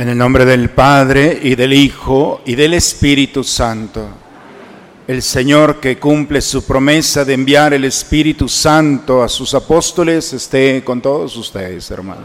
En 0.00 0.08
el 0.08 0.16
nombre 0.16 0.46
del 0.46 0.70
Padre 0.70 1.38
y 1.42 1.54
del 1.56 1.74
Hijo 1.74 2.40
y 2.46 2.54
del 2.54 2.72
Espíritu 2.72 3.44
Santo. 3.44 4.08
El 5.06 5.20
Señor 5.20 5.78
que 5.78 5.98
cumple 5.98 6.40
su 6.40 6.64
promesa 6.64 7.22
de 7.22 7.34
enviar 7.34 7.74
el 7.74 7.84
Espíritu 7.84 8.48
Santo 8.48 9.22
a 9.22 9.28
sus 9.28 9.52
apóstoles 9.52 10.32
esté 10.32 10.82
con 10.82 11.02
todos 11.02 11.36
ustedes, 11.36 11.90
hermanos. 11.90 12.24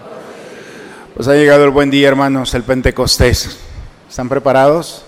Pues 1.16 1.28
ha 1.28 1.34
llegado 1.34 1.66
el 1.66 1.72
buen 1.72 1.92
día, 1.92 2.08
hermanos, 2.08 2.54
el 2.54 2.64
Pentecostés. 2.64 3.58
¿Están 4.10 4.30
preparados? 4.30 5.04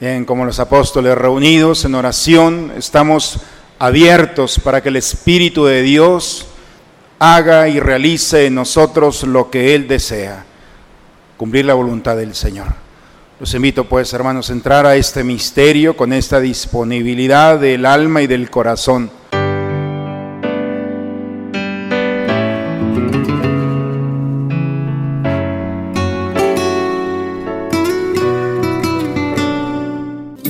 Bien, 0.00 0.24
como 0.24 0.46
los 0.46 0.60
apóstoles 0.60 1.18
reunidos 1.18 1.84
en 1.84 1.96
oración, 1.96 2.72
estamos 2.78 3.40
abiertos 3.78 4.58
para 4.58 4.82
que 4.82 4.88
el 4.88 4.96
Espíritu 4.96 5.66
de 5.66 5.82
Dios 5.82 6.46
haga 7.18 7.68
y 7.68 7.78
realice 7.78 8.46
en 8.46 8.54
nosotros 8.54 9.24
lo 9.24 9.50
que 9.50 9.74
Él 9.74 9.86
desea 9.86 10.47
cumplir 11.38 11.64
la 11.64 11.74
voluntad 11.74 12.16
del 12.16 12.34
Señor. 12.34 12.66
Los 13.38 13.54
invito 13.54 13.84
pues, 13.84 14.12
hermanos, 14.12 14.50
a 14.50 14.52
entrar 14.52 14.84
a 14.84 14.96
este 14.96 15.22
misterio 15.22 15.96
con 15.96 16.12
esta 16.12 16.40
disponibilidad 16.40 17.60
del 17.60 17.86
alma 17.86 18.20
y 18.20 18.26
del 18.26 18.50
corazón. 18.50 19.08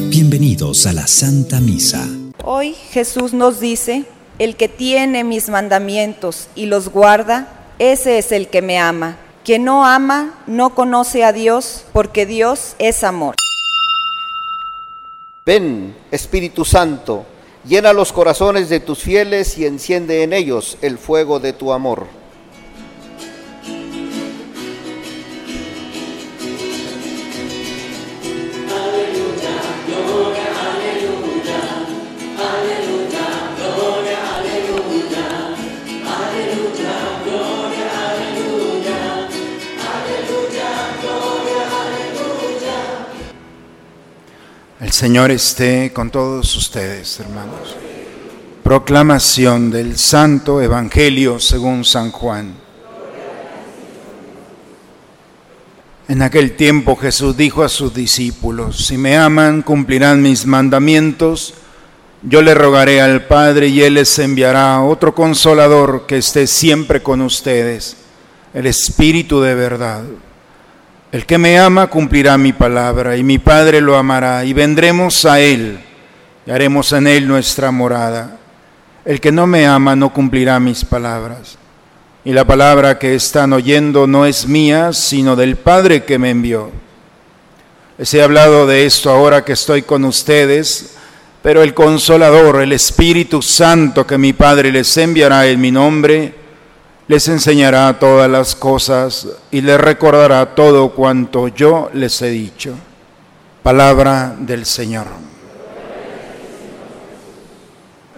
Bienvenidos 0.08 0.86
a 0.86 0.94
la 0.94 1.06
Santa 1.06 1.60
Misa. 1.60 2.08
Hoy 2.42 2.74
Jesús 2.92 3.34
nos 3.34 3.60
dice, 3.60 4.04
el 4.38 4.56
que 4.56 4.68
tiene 4.68 5.22
mis 5.22 5.50
mandamientos 5.50 6.48
y 6.54 6.64
los 6.64 6.88
guarda, 6.88 7.48
ese 7.78 8.16
es 8.16 8.32
el 8.32 8.48
que 8.48 8.62
me 8.62 8.78
ama. 8.78 9.18
Quien 9.48 9.64
no 9.64 9.86
ama 9.86 10.34
no 10.46 10.74
conoce 10.74 11.24
a 11.24 11.32
Dios 11.32 11.86
porque 11.94 12.26
Dios 12.26 12.76
es 12.78 13.02
amor. 13.02 13.34
Ven, 15.46 15.96
Espíritu 16.10 16.66
Santo, 16.66 17.24
llena 17.64 17.94
los 17.94 18.12
corazones 18.12 18.68
de 18.68 18.80
tus 18.80 18.98
fieles 18.98 19.56
y 19.56 19.64
enciende 19.64 20.22
en 20.22 20.34
ellos 20.34 20.76
el 20.82 20.98
fuego 20.98 21.40
de 21.40 21.54
tu 21.54 21.72
amor. 21.72 22.08
Señor 44.98 45.30
esté 45.30 45.92
con 45.92 46.10
todos 46.10 46.56
ustedes, 46.56 47.20
hermanos. 47.20 47.76
Proclamación 48.64 49.70
del 49.70 49.96
Santo 49.96 50.60
Evangelio 50.60 51.38
según 51.38 51.84
San 51.84 52.10
Juan. 52.10 52.52
En 56.08 56.20
aquel 56.20 56.56
tiempo 56.56 56.96
Jesús 56.96 57.36
dijo 57.36 57.62
a 57.62 57.68
sus 57.68 57.94
discípulos, 57.94 58.86
si 58.88 58.98
me 58.98 59.16
aman, 59.16 59.62
cumplirán 59.62 60.20
mis 60.20 60.46
mandamientos, 60.46 61.54
yo 62.22 62.42
le 62.42 62.54
rogaré 62.54 63.00
al 63.00 63.24
Padre 63.28 63.68
y 63.68 63.82
Él 63.82 63.94
les 63.94 64.18
enviará 64.18 64.82
otro 64.82 65.14
consolador 65.14 66.06
que 66.06 66.16
esté 66.16 66.48
siempre 66.48 67.04
con 67.04 67.20
ustedes, 67.20 67.98
el 68.52 68.66
Espíritu 68.66 69.40
de 69.40 69.54
verdad 69.54 70.02
el 71.10 71.24
que 71.24 71.38
me 71.38 71.58
ama 71.58 71.86
cumplirá 71.86 72.36
mi 72.36 72.52
palabra 72.52 73.16
y 73.16 73.24
mi 73.24 73.38
Padre 73.38 73.80
lo 73.80 73.96
amará 73.96 74.44
y 74.44 74.52
vendremos 74.52 75.24
a 75.24 75.40
Él 75.40 75.80
y 76.46 76.50
haremos 76.50 76.92
en 76.92 77.06
Él 77.06 77.26
nuestra 77.26 77.70
morada. 77.70 78.36
El 79.04 79.20
que 79.20 79.32
no 79.32 79.46
me 79.46 79.66
ama 79.66 79.96
no 79.96 80.12
cumplirá 80.12 80.60
mis 80.60 80.84
palabras. 80.84 81.56
Y 82.24 82.32
la 82.32 82.44
palabra 82.44 82.98
que 82.98 83.14
están 83.14 83.54
oyendo 83.54 84.06
no 84.06 84.26
es 84.26 84.46
mía, 84.46 84.92
sino 84.92 85.34
del 85.34 85.56
Padre 85.56 86.04
que 86.04 86.18
me 86.18 86.28
envió. 86.28 86.70
Les 87.96 88.12
he 88.12 88.22
hablado 88.22 88.66
de 88.66 88.84
esto 88.84 89.10
ahora 89.10 89.44
que 89.46 89.54
estoy 89.54 89.82
con 89.82 90.04
ustedes, 90.04 90.96
pero 91.42 91.62
el 91.62 91.72
consolador, 91.72 92.60
el 92.60 92.72
Espíritu 92.72 93.40
Santo 93.40 94.06
que 94.06 94.18
mi 94.18 94.34
Padre 94.34 94.70
les 94.70 94.94
enviará 94.98 95.46
en 95.46 95.58
mi 95.58 95.70
nombre, 95.70 96.34
les 97.08 97.26
enseñará 97.28 97.98
todas 97.98 98.30
las 98.30 98.54
cosas 98.54 99.26
y 99.50 99.62
les 99.62 99.80
recordará 99.80 100.54
todo 100.54 100.90
cuanto 100.90 101.48
yo 101.48 101.88
les 101.94 102.20
he 102.20 102.28
dicho. 102.28 102.74
Palabra 103.62 104.36
del 104.38 104.66
Señor. 104.66 105.06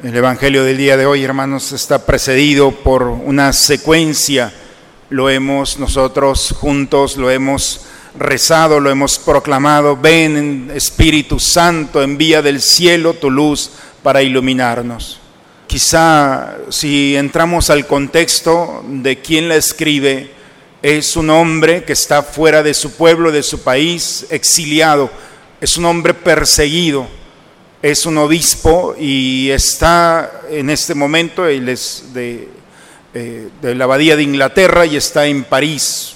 El 0.03 0.17
Evangelio 0.17 0.65
del 0.65 0.77
día 0.77 0.97
de 0.97 1.07
hoy, 1.07 1.23
hermanos, 1.23 1.71
está 1.73 2.05
precedido 2.05 2.73
por 2.73 3.05
una 3.05 3.53
secuencia. 3.53 4.53
Lo 5.09 5.31
hemos 5.31 5.79
nosotros 5.79 6.53
juntos, 6.59 7.17
lo 7.17 7.31
hemos 7.31 7.83
rezado, 8.19 8.81
lo 8.81 8.91
hemos 8.91 9.19
proclamado. 9.19 9.97
Ven, 9.97 10.69
Espíritu 10.75 11.39
Santo, 11.39 12.03
envía 12.03 12.43
del 12.43 12.61
cielo 12.61 13.15
tu 13.15 13.31
luz 13.31 13.71
para 14.03 14.23
iluminarnos. 14.23 15.20
Quizá 15.71 16.57
si 16.69 17.15
entramos 17.15 17.71
al 17.71 17.87
contexto 17.87 18.83
de 18.89 19.21
quién 19.21 19.49
la 19.49 19.55
escribe, 19.55 20.33
es 20.83 21.15
un 21.15 21.31
hombre 21.31 21.85
que 21.85 21.93
está 21.93 22.25
fuera 22.25 22.65
de 22.65 22.75
su 22.75 22.95
pueblo, 22.95 23.31
de 23.31 23.45
su 23.45 23.63
país, 23.63 24.27
exiliado, 24.31 25.09
es 25.61 25.77
un 25.77 25.85
hombre 25.85 26.13
perseguido, 26.13 27.07
es 27.83 28.05
un 28.05 28.19
obispo 28.19 28.97
y 28.99 29.51
está 29.51 30.41
en 30.51 30.71
este 30.71 30.97
momento, 30.97 31.47
él 31.47 31.69
es 31.69 32.07
de, 32.13 32.49
eh, 33.15 33.49
de 33.63 33.75
la 33.77 33.85
abadía 33.85 34.17
de 34.17 34.25
Inglaterra 34.25 34.87
y 34.87 34.97
está 34.97 35.27
en 35.27 35.45
París. 35.45 36.15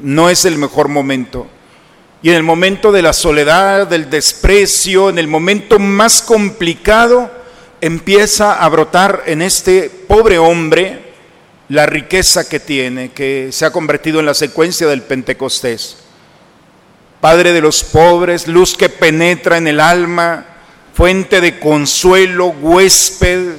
No 0.00 0.30
es 0.30 0.44
el 0.44 0.58
mejor 0.58 0.86
momento. 0.86 1.48
Y 2.22 2.28
en 2.28 2.36
el 2.36 2.44
momento 2.44 2.92
de 2.92 3.02
la 3.02 3.14
soledad, 3.14 3.88
del 3.88 4.08
desprecio, 4.08 5.10
en 5.10 5.18
el 5.18 5.26
momento 5.26 5.80
más 5.80 6.22
complicado, 6.22 7.42
empieza 7.84 8.54
a 8.64 8.68
brotar 8.70 9.24
en 9.26 9.42
este 9.42 9.90
pobre 9.90 10.38
hombre 10.38 11.02
la 11.68 11.84
riqueza 11.84 12.48
que 12.48 12.58
tiene, 12.58 13.12
que 13.12 13.50
se 13.52 13.66
ha 13.66 13.72
convertido 13.72 14.20
en 14.20 14.26
la 14.26 14.32
secuencia 14.32 14.86
del 14.86 15.02
Pentecostés. 15.02 15.98
Padre 17.20 17.52
de 17.52 17.60
los 17.60 17.84
pobres, 17.84 18.48
luz 18.48 18.74
que 18.74 18.88
penetra 18.88 19.58
en 19.58 19.68
el 19.68 19.80
alma, 19.80 20.46
fuente 20.94 21.42
de 21.42 21.58
consuelo, 21.58 22.46
huésped, 22.46 23.50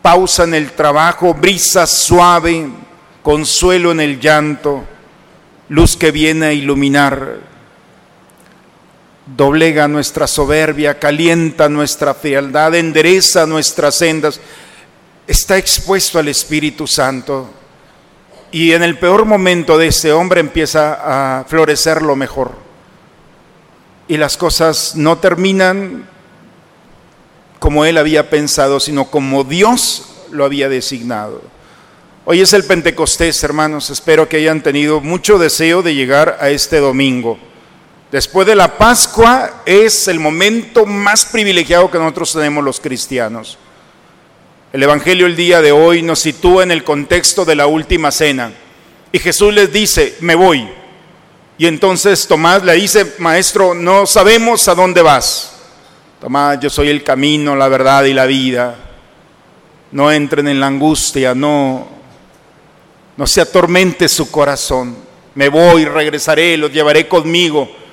pausa 0.00 0.44
en 0.44 0.54
el 0.54 0.70
trabajo, 0.70 1.34
brisa 1.34 1.88
suave, 1.88 2.68
consuelo 3.24 3.90
en 3.90 3.98
el 3.98 4.20
llanto, 4.20 4.84
luz 5.68 5.96
que 5.96 6.12
viene 6.12 6.46
a 6.46 6.52
iluminar 6.52 7.40
doblega 9.26 9.88
nuestra 9.88 10.26
soberbia, 10.26 10.98
calienta 10.98 11.68
nuestra 11.68 12.14
frialdad, 12.14 12.74
endereza 12.74 13.46
nuestras 13.46 13.96
sendas, 13.96 14.40
está 15.26 15.56
expuesto 15.56 16.18
al 16.18 16.28
Espíritu 16.28 16.86
Santo. 16.86 17.50
Y 18.50 18.72
en 18.72 18.82
el 18.82 18.98
peor 18.98 19.24
momento 19.24 19.78
de 19.78 19.88
ese 19.88 20.12
hombre 20.12 20.40
empieza 20.40 21.40
a 21.40 21.44
florecer 21.44 22.02
lo 22.02 22.14
mejor. 22.14 22.52
Y 24.06 24.16
las 24.16 24.36
cosas 24.36 24.94
no 24.94 25.18
terminan 25.18 26.06
como 27.58 27.84
él 27.84 27.96
había 27.98 28.30
pensado, 28.30 28.78
sino 28.78 29.06
como 29.06 29.42
Dios 29.42 30.26
lo 30.30 30.44
había 30.44 30.68
designado. 30.68 31.42
Hoy 32.26 32.42
es 32.42 32.52
el 32.52 32.64
Pentecostés, 32.64 33.42
hermanos. 33.42 33.90
Espero 33.90 34.28
que 34.28 34.36
hayan 34.36 34.62
tenido 34.62 35.00
mucho 35.00 35.38
deseo 35.38 35.82
de 35.82 35.94
llegar 35.94 36.38
a 36.40 36.50
este 36.50 36.78
domingo. 36.78 37.38
Después 38.10 38.46
de 38.46 38.54
la 38.54 38.78
Pascua 38.78 39.62
es 39.66 40.06
el 40.08 40.20
momento 40.20 40.86
más 40.86 41.24
privilegiado 41.24 41.90
que 41.90 41.98
nosotros 41.98 42.32
tenemos 42.32 42.62
los 42.62 42.78
cristianos. 42.80 43.58
El 44.72 44.82
Evangelio 44.82 45.26
el 45.26 45.36
día 45.36 45.60
de 45.60 45.72
hoy 45.72 46.02
nos 46.02 46.20
sitúa 46.20 46.62
en 46.62 46.70
el 46.70 46.84
contexto 46.84 47.44
de 47.44 47.54
la 47.54 47.66
última 47.66 48.10
cena. 48.10 48.52
Y 49.12 49.18
Jesús 49.18 49.52
les 49.54 49.72
dice, 49.72 50.16
me 50.20 50.34
voy. 50.34 50.68
Y 51.58 51.66
entonces 51.66 52.26
Tomás 52.26 52.62
le 52.64 52.74
dice, 52.74 53.14
maestro, 53.18 53.74
no 53.74 54.06
sabemos 54.06 54.66
a 54.68 54.74
dónde 54.74 55.02
vas. 55.02 55.52
Tomás, 56.20 56.58
yo 56.60 56.70
soy 56.70 56.88
el 56.88 57.02
camino, 57.02 57.56
la 57.56 57.68
verdad 57.68 58.04
y 58.04 58.12
la 58.12 58.26
vida. 58.26 58.76
No 59.92 60.10
entren 60.10 60.48
en 60.48 60.58
la 60.58 60.66
angustia, 60.66 61.34
no, 61.34 61.86
no 63.16 63.26
se 63.26 63.40
atormente 63.40 64.08
su 64.08 64.30
corazón. 64.30 64.96
Me 65.36 65.48
voy, 65.48 65.84
regresaré, 65.84 66.56
los 66.56 66.72
llevaré 66.72 67.08
conmigo 67.08 67.83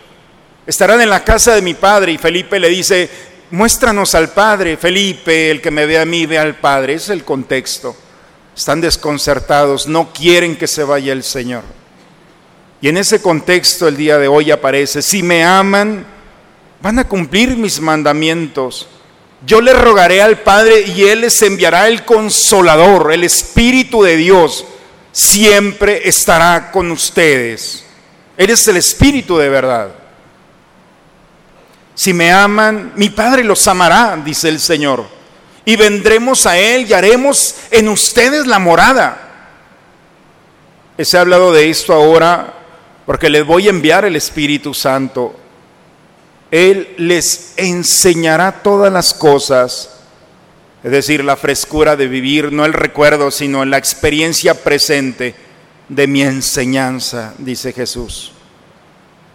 Estarán 0.66 1.02
en 1.02 1.10
la 1.10 1.24
casa 1.24 1.56
de 1.56 1.62
mi 1.62 1.74
padre 1.74 2.12
y 2.12 2.18
Felipe 2.18 2.60
le 2.60 2.70
dice, 2.70 3.10
muéstranos 3.52 4.16
al 4.16 4.30
Padre. 4.30 4.78
Felipe, 4.78 5.52
el 5.52 5.62
que 5.62 5.72
me 5.72 5.86
ve 5.86 6.00
a 6.00 6.06
mí, 6.06 6.26
ve 6.26 6.40
al 6.40 6.56
Padre. 6.56 6.94
Ese 6.94 7.06
es 7.06 7.10
el 7.12 7.24
contexto. 7.24 7.96
Están 8.56 8.82
desconcertados, 8.82 9.88
no 9.88 10.12
quieren 10.12 10.56
que 10.56 10.68
se 10.68 10.84
vaya 10.84 11.14
el 11.14 11.24
Señor. 11.24 11.64
Y 12.82 12.90
en 12.90 12.98
ese 12.98 13.22
contexto 13.22 13.88
el 13.88 13.96
día 13.96 14.18
de 14.18 14.28
hoy 14.28 14.52
aparece, 14.52 15.02
si 15.02 15.22
me 15.22 15.44
aman, 15.44 16.06
van 16.82 17.00
a 17.00 17.08
cumplir 17.08 17.56
mis 17.56 17.80
mandamientos. 17.80 18.88
Yo 19.46 19.62
le 19.62 19.74
rogaré 19.74 20.22
al 20.22 20.40
Padre 20.40 20.82
y 20.82 21.04
Él 21.04 21.22
les 21.22 21.42
enviará 21.42 21.88
el 21.88 22.04
consolador, 22.06 23.14
el 23.14 23.24
Espíritu 23.24 24.04
de 24.04 24.18
Dios, 24.18 24.66
siempre 25.12 26.08
estará 26.08 26.72
con 26.72 26.92
ustedes. 26.92 27.86
Él 28.38 28.50
es 28.50 28.68
el 28.68 28.78
Espíritu 28.78 29.38
de 29.38 29.50
verdad. 29.50 30.01
Si 31.96 32.14
me 32.14 32.32
aman, 32.32 32.94
mi 32.96 33.10
Padre 33.10 33.44
los 33.44 33.68
amará, 33.68 34.20
dice 34.24 34.50
el 34.50 34.60
Señor. 34.60 35.06
Y 35.66 35.76
vendremos 35.76 36.46
a 36.46 36.58
Él 36.58 36.88
y 36.90 36.94
haremos 36.94 37.56
en 37.70 37.90
ustedes 37.90 38.48
la 38.48 38.60
morada. 38.60 39.30
Se 40.98 41.18
ha 41.18 41.22
hablado 41.22 41.52
de 41.52 41.70
esto 41.70 41.94
ahora 41.94 42.54
porque 43.06 43.30
les 43.30 43.46
voy 43.46 43.68
a 43.68 43.72
enviar 43.72 44.06
el 44.06 44.16
Espíritu 44.16 44.74
Santo. 44.74 45.36
Él 46.50 46.96
les 46.98 47.54
enseñará 47.58 48.62
todas 48.64 48.92
las 48.92 49.14
cosas, 49.14 49.90
es 50.84 50.92
decir, 50.92 51.24
la 51.24 51.38
frescura 51.38 51.96
de 51.96 52.08
vivir, 52.08 52.52
no 52.52 52.66
el 52.66 52.74
recuerdo, 52.74 53.32
sino 53.32 53.64
la 53.66 53.78
experiencia 53.78 54.54
presente 54.64 55.34
de 55.88 56.08
mi 56.08 56.22
enseñanza, 56.24 57.34
dice 57.38 57.74
Jesús. 57.74 58.34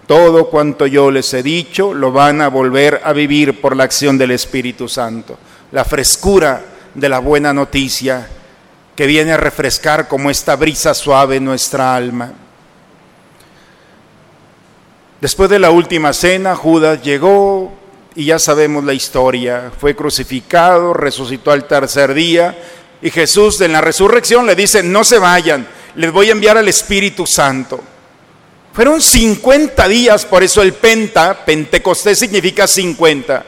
Todo 0.07 0.49
cuanto 0.49 0.87
yo 0.87 1.11
les 1.11 1.35
he 1.35 1.43
dicho 1.43 1.93
lo 1.93 2.13
van 2.13 2.41
a 2.41 2.49
volver 2.49 3.01
a 3.05 3.13
vivir 3.13 3.61
por 3.61 3.75
la 3.75 3.85
acción 3.85 4.17
del 4.17 4.31
Espíritu 4.31 4.89
Santo. 4.89 5.37
La 5.73 5.85
frescura 5.85 6.63
de 6.95 7.09
la 7.09 7.19
buena 7.19 7.53
noticia 7.53 8.29
que 8.95 9.07
viene 9.07 9.33
a 9.33 9.37
refrescar 9.37 10.09
como 10.09 10.31
esta 10.31 10.57
brisa 10.57 10.95
suave 10.95 11.41
nuestra 11.41 11.95
alma. 11.95 12.33
Después 15.21 15.51
de 15.51 15.59
la 15.59 15.71
última 15.71 16.13
cena, 16.13 16.55
Judas 16.55 17.03
llegó 17.03 17.73
y 18.15 18.27
ya 18.27 18.39
sabemos 18.39 18.85
la 18.85 18.95
historia. 18.95 19.73
Fue 19.77 19.97
crucificado, 19.97 20.95
resucitó 20.95 21.51
al 21.51 21.67
tercer 21.67 22.15
día 22.15 22.57
y 23.03 23.11
Jesús 23.11 23.61
en 23.61 23.73
la 23.73 23.81
resurrección 23.81 24.47
le 24.47 24.55
dice, 24.55 24.83
no 24.83 25.05
se 25.05 25.19
vayan, 25.19 25.67
les 25.97 26.13
voy 26.13 26.29
a 26.29 26.33
enviar 26.33 26.57
al 26.57 26.69
Espíritu 26.69 27.27
Santo. 27.27 27.81
Fueron 28.77 29.01
50 29.01 29.89
días, 29.89 30.27
por 30.27 30.43
eso 30.43 30.61
el 30.61 30.75
Penta, 30.75 31.47
Pentecostés 31.47 32.19
significa 32.19 32.67
50. 32.67 33.43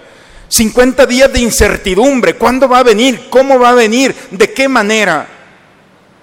50 0.48 1.04
días 1.04 1.30
de 1.30 1.40
incertidumbre. 1.40 2.36
¿Cuándo 2.36 2.66
va 2.66 2.78
a 2.78 2.82
venir? 2.82 3.28
¿Cómo 3.28 3.58
va 3.58 3.68
a 3.68 3.74
venir? 3.74 4.14
¿De 4.30 4.54
qué 4.54 4.68
manera? 4.68 5.28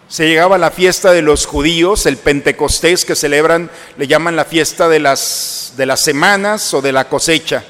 Se 0.08 0.28
llegaba 0.28 0.58
la 0.58 0.72
fiesta 0.72 1.12
de 1.12 1.22
los 1.22 1.46
judíos, 1.46 2.08
el 2.08 2.18
Pentecostés 2.18 3.06
que 3.06 3.16
celebran, 3.16 3.70
le 3.96 4.08
llaman 4.08 4.36
la 4.36 4.44
fiesta 4.44 4.90
de 4.90 5.00
las, 5.00 5.74
de 5.78 5.86
las 5.86 6.00
semanas 6.00 6.74
o 6.74 6.82
de 6.82 6.92
la 6.92 7.08
cosecha. 7.08 7.64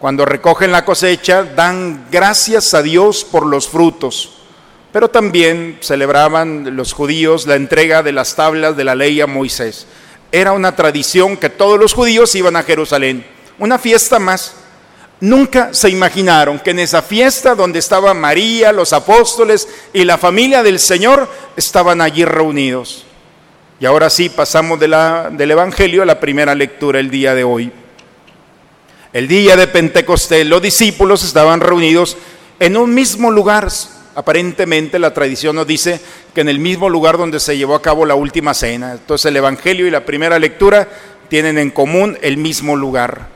Cuando 0.00 0.24
recogen 0.24 0.72
la 0.72 0.84
cosecha, 0.84 1.44
dan 1.44 2.08
gracias 2.10 2.74
a 2.74 2.82
Dios 2.82 3.22
por 3.22 3.46
los 3.46 3.68
frutos. 3.68 4.38
Pero 4.92 5.08
también 5.08 5.78
celebraban 5.82 6.74
los 6.74 6.94
judíos 6.94 7.46
la 7.46 7.54
entrega 7.54 8.02
de 8.02 8.10
las 8.10 8.34
tablas 8.34 8.76
de 8.76 8.82
la 8.82 8.96
ley 8.96 9.20
a 9.20 9.28
Moisés 9.28 9.86
era 10.34 10.50
una 10.50 10.74
tradición 10.74 11.36
que 11.36 11.48
todos 11.48 11.78
los 11.78 11.92
judíos 11.92 12.34
iban 12.34 12.56
a 12.56 12.64
Jerusalén, 12.64 13.24
una 13.56 13.78
fiesta 13.78 14.18
más. 14.18 14.56
Nunca 15.20 15.72
se 15.72 15.90
imaginaron 15.90 16.58
que 16.58 16.70
en 16.70 16.80
esa 16.80 17.02
fiesta 17.02 17.54
donde 17.54 17.78
estaba 17.78 18.12
María, 18.14 18.72
los 18.72 18.92
apóstoles 18.92 19.68
y 19.92 20.02
la 20.02 20.18
familia 20.18 20.64
del 20.64 20.80
Señor 20.80 21.30
estaban 21.56 22.00
allí 22.00 22.24
reunidos. 22.24 23.06
Y 23.78 23.86
ahora 23.86 24.10
sí 24.10 24.28
pasamos 24.28 24.80
del 24.80 25.50
Evangelio 25.52 26.02
a 26.02 26.06
la 26.06 26.18
primera 26.18 26.56
lectura 26.56 26.98
el 26.98 27.10
día 27.10 27.32
de 27.36 27.44
hoy. 27.44 27.70
El 29.12 29.28
día 29.28 29.56
de 29.56 29.68
Pentecostés 29.68 30.44
los 30.44 30.60
discípulos 30.60 31.22
estaban 31.22 31.60
reunidos 31.60 32.16
en 32.58 32.76
un 32.76 32.92
mismo 32.92 33.30
lugar, 33.30 33.68
Aparentemente 34.14 34.98
la 34.98 35.12
tradición 35.12 35.56
nos 35.56 35.66
dice 35.66 36.00
que 36.34 36.42
en 36.42 36.48
el 36.48 36.58
mismo 36.58 36.88
lugar 36.88 37.18
donde 37.18 37.40
se 37.40 37.56
llevó 37.56 37.74
a 37.74 37.82
cabo 37.82 38.06
la 38.06 38.14
última 38.14 38.54
cena. 38.54 38.92
Entonces 38.92 39.26
el 39.26 39.36
Evangelio 39.36 39.86
y 39.86 39.90
la 39.90 40.04
primera 40.04 40.38
lectura 40.38 40.88
tienen 41.28 41.58
en 41.58 41.70
común 41.70 42.16
el 42.22 42.36
mismo 42.36 42.76
lugar. 42.76 43.28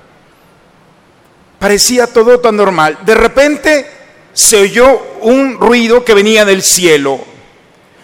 Parecía 1.59 2.07
todo 2.07 2.39
tan 2.39 2.57
normal. 2.57 2.99
De 3.05 3.15
repente 3.15 3.87
se 4.33 4.57
oyó 4.57 5.03
un 5.23 5.59
ruido 5.59 6.05
que 6.05 6.15
venía 6.15 6.45
del 6.45 6.63
cielo 6.63 7.19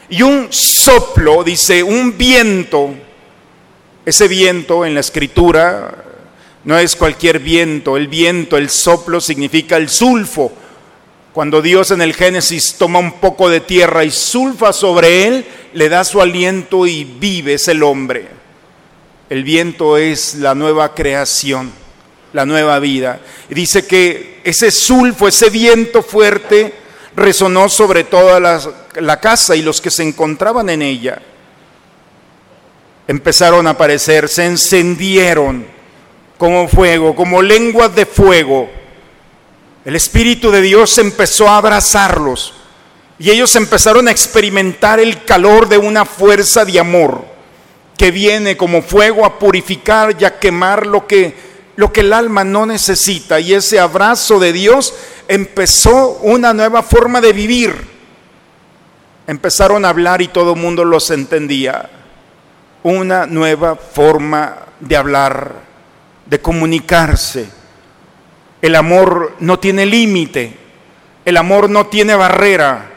y 0.08 0.22
un 0.22 0.48
soplo, 0.50 1.44
dice, 1.44 1.82
un 1.82 2.18
viento. 2.18 2.92
Ese 4.04 4.26
viento 4.26 4.84
en 4.84 4.94
la 4.94 5.00
escritura 5.00 5.94
no 6.64 6.76
es 6.76 6.96
cualquier 6.96 7.38
viento, 7.38 7.96
el 7.96 8.08
viento, 8.08 8.56
el 8.56 8.68
soplo 8.68 9.20
significa 9.20 9.76
el 9.76 9.88
sulfo 9.88 10.52
cuando 11.34 11.60
Dios 11.60 11.90
en 11.90 12.00
el 12.00 12.14
Génesis 12.14 12.76
toma 12.78 13.00
un 13.00 13.14
poco 13.14 13.50
de 13.50 13.58
tierra 13.58 14.04
y 14.04 14.12
sulfa 14.12 14.72
sobre 14.72 15.26
él, 15.26 15.44
le 15.72 15.88
da 15.88 16.04
su 16.04 16.20
aliento 16.20 16.86
y 16.86 17.02
vive 17.02 17.54
es 17.54 17.66
el 17.66 17.82
hombre. 17.82 18.28
El 19.28 19.42
viento 19.42 19.98
es 19.98 20.36
la 20.36 20.54
nueva 20.54 20.94
creación, 20.94 21.72
la 22.32 22.46
nueva 22.46 22.78
vida. 22.78 23.18
Y 23.50 23.54
dice 23.54 23.84
que 23.84 24.42
ese 24.44 24.70
sulfo, 24.70 25.26
ese 25.26 25.50
viento 25.50 26.04
fuerte, 26.04 26.72
resonó 27.16 27.68
sobre 27.68 28.04
toda 28.04 28.38
la, 28.38 28.60
la 29.00 29.18
casa 29.18 29.56
y 29.56 29.62
los 29.62 29.80
que 29.80 29.90
se 29.90 30.04
encontraban 30.04 30.70
en 30.70 30.82
ella. 30.82 31.20
Empezaron 33.08 33.66
a 33.66 33.70
aparecer, 33.70 34.28
se 34.28 34.46
encendieron 34.46 35.66
como 36.38 36.68
fuego, 36.68 37.16
como 37.16 37.42
lenguas 37.42 37.92
de 37.92 38.06
fuego 38.06 38.83
el 39.84 39.96
Espíritu 39.96 40.50
de 40.50 40.62
Dios 40.62 40.96
empezó 40.96 41.46
a 41.48 41.58
abrazarlos 41.58 42.54
y 43.18 43.30
ellos 43.30 43.54
empezaron 43.54 44.08
a 44.08 44.10
experimentar 44.10 44.98
el 44.98 45.24
calor 45.24 45.68
de 45.68 45.76
una 45.76 46.06
fuerza 46.06 46.64
de 46.64 46.80
amor 46.80 47.24
que 47.96 48.10
viene 48.10 48.56
como 48.56 48.82
fuego 48.82 49.26
a 49.26 49.38
purificar 49.38 50.16
y 50.18 50.24
a 50.24 50.38
quemar 50.38 50.86
lo 50.86 51.06
que, 51.06 51.34
lo 51.76 51.92
que 51.92 52.00
el 52.00 52.12
alma 52.12 52.44
no 52.44 52.66
necesita. 52.66 53.38
Y 53.38 53.54
ese 53.54 53.78
abrazo 53.78 54.40
de 54.40 54.52
Dios 54.52 54.94
empezó 55.28 56.18
una 56.22 56.52
nueva 56.54 56.82
forma 56.82 57.20
de 57.20 57.32
vivir. 57.32 57.74
Empezaron 59.26 59.84
a 59.84 59.90
hablar 59.90 60.22
y 60.22 60.28
todo 60.28 60.54
el 60.54 60.60
mundo 60.60 60.84
los 60.84 61.10
entendía. 61.10 61.90
Una 62.82 63.26
nueva 63.26 63.76
forma 63.76 64.56
de 64.80 64.96
hablar, 64.96 65.54
de 66.26 66.40
comunicarse 66.40 67.63
el 68.64 68.76
amor 68.76 69.34
no 69.40 69.58
tiene 69.58 69.84
límite, 69.84 70.56
el 71.26 71.36
amor 71.36 71.68
no 71.68 71.88
tiene 71.88 72.14
barrera. 72.14 72.92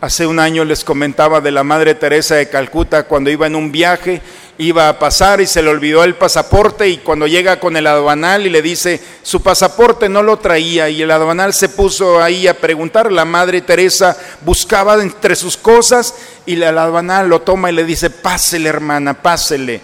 Hace 0.00 0.28
un 0.28 0.38
año 0.38 0.64
les 0.64 0.84
comentaba 0.84 1.40
de 1.40 1.50
la 1.50 1.64
Madre 1.64 1.96
Teresa 1.96 2.36
de 2.36 2.48
Calcuta 2.48 3.02
cuando 3.08 3.30
iba 3.30 3.48
en 3.48 3.56
un 3.56 3.72
viaje, 3.72 4.22
iba 4.58 4.88
a 4.88 5.00
pasar 5.00 5.40
y 5.40 5.46
se 5.48 5.60
le 5.60 5.70
olvidó 5.70 6.04
el 6.04 6.14
pasaporte 6.14 6.88
y 6.88 6.98
cuando 6.98 7.26
llega 7.26 7.58
con 7.58 7.76
el 7.76 7.84
aduanal 7.88 8.46
y 8.46 8.50
le 8.50 8.62
dice 8.62 9.02
su 9.24 9.42
pasaporte 9.42 10.08
no 10.08 10.22
lo 10.22 10.36
traía 10.36 10.88
y 10.88 11.02
el 11.02 11.10
aduanal 11.10 11.52
se 11.52 11.68
puso 11.68 12.22
ahí 12.22 12.46
a 12.46 12.54
preguntar, 12.54 13.10
la 13.10 13.24
Madre 13.24 13.60
Teresa 13.60 14.16
buscaba 14.42 15.02
entre 15.02 15.34
sus 15.34 15.56
cosas 15.56 16.14
y 16.46 16.62
el 16.62 16.78
aduanal 16.78 17.28
lo 17.28 17.40
toma 17.42 17.72
y 17.72 17.74
le 17.74 17.82
dice, 17.84 18.10
pásele 18.10 18.68
hermana, 18.68 19.14
pásele. 19.14 19.80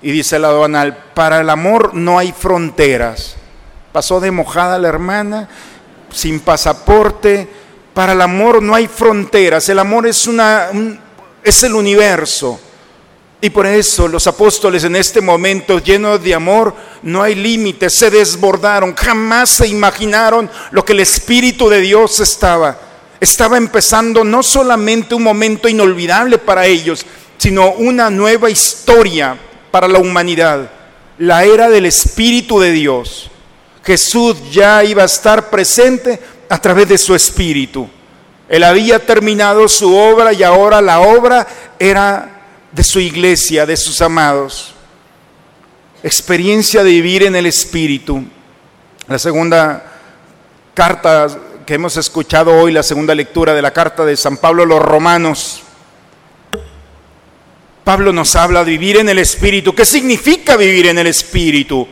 Y 0.00 0.10
dice 0.10 0.36
el 0.36 0.46
aduanal, 0.46 0.96
para 1.12 1.42
el 1.42 1.50
amor 1.50 1.92
no 1.92 2.18
hay 2.18 2.32
fronteras. 2.32 3.36
Pasó 3.92 4.20
de 4.20 4.30
mojada 4.30 4.78
la 4.78 4.88
hermana, 4.88 5.48
sin 6.12 6.40
pasaporte. 6.40 7.48
Para 7.94 8.12
el 8.12 8.20
amor 8.20 8.62
no 8.62 8.74
hay 8.74 8.86
fronteras. 8.86 9.68
El 9.68 9.78
amor 9.78 10.06
es, 10.06 10.26
una, 10.26 10.68
es 11.42 11.62
el 11.62 11.74
universo. 11.74 12.60
Y 13.40 13.50
por 13.50 13.66
eso 13.66 14.08
los 14.08 14.26
apóstoles 14.26 14.82
en 14.82 14.96
este 14.96 15.20
momento 15.20 15.78
llenos 15.78 16.22
de 16.22 16.34
amor, 16.34 16.74
no 17.02 17.22
hay 17.22 17.36
límites, 17.36 17.94
se 17.94 18.10
desbordaron, 18.10 18.96
jamás 18.96 19.50
se 19.50 19.68
imaginaron 19.68 20.50
lo 20.72 20.84
que 20.84 20.92
el 20.92 21.00
Espíritu 21.00 21.68
de 21.68 21.80
Dios 21.80 22.18
estaba. 22.18 22.76
Estaba 23.20 23.56
empezando 23.56 24.24
no 24.24 24.42
solamente 24.42 25.14
un 25.14 25.22
momento 25.22 25.68
inolvidable 25.68 26.38
para 26.38 26.66
ellos, 26.66 27.06
sino 27.36 27.72
una 27.72 28.10
nueva 28.10 28.50
historia 28.50 29.38
para 29.70 29.86
la 29.86 30.00
humanidad, 30.00 30.70
la 31.18 31.44
era 31.44 31.68
del 31.68 31.86
Espíritu 31.86 32.58
de 32.58 32.72
Dios. 32.72 33.30
Jesús 33.88 34.36
ya 34.52 34.84
iba 34.84 35.02
a 35.02 35.06
estar 35.06 35.48
presente 35.48 36.20
a 36.46 36.60
través 36.60 36.90
de 36.90 36.98
su 36.98 37.14
espíritu. 37.14 37.88
Él 38.46 38.62
había 38.62 38.98
terminado 38.98 39.66
su 39.66 39.96
obra 39.96 40.34
y 40.34 40.42
ahora 40.42 40.82
la 40.82 41.00
obra 41.00 41.46
era 41.78 42.42
de 42.70 42.84
su 42.84 43.00
iglesia, 43.00 43.64
de 43.64 43.78
sus 43.78 44.02
amados. 44.02 44.74
Experiencia 46.02 46.84
de 46.84 46.90
vivir 46.90 47.22
en 47.22 47.34
el 47.34 47.46
espíritu. 47.46 48.22
La 49.06 49.18
segunda 49.18 49.82
carta 50.74 51.26
que 51.64 51.72
hemos 51.72 51.96
escuchado 51.96 52.54
hoy, 52.60 52.72
la 52.72 52.82
segunda 52.82 53.14
lectura 53.14 53.54
de 53.54 53.62
la 53.62 53.70
carta 53.70 54.04
de 54.04 54.18
San 54.18 54.36
Pablo 54.36 54.64
a 54.64 54.66
los 54.66 54.82
romanos. 54.82 55.62
Pablo 57.84 58.12
nos 58.12 58.36
habla 58.36 58.64
de 58.64 58.72
vivir 58.72 58.98
en 58.98 59.08
el 59.08 59.18
Espíritu. 59.18 59.74
¿Qué 59.74 59.86
significa 59.86 60.56
vivir 60.56 60.88
en 60.88 60.98
el 60.98 61.06
Espíritu? 61.06 61.88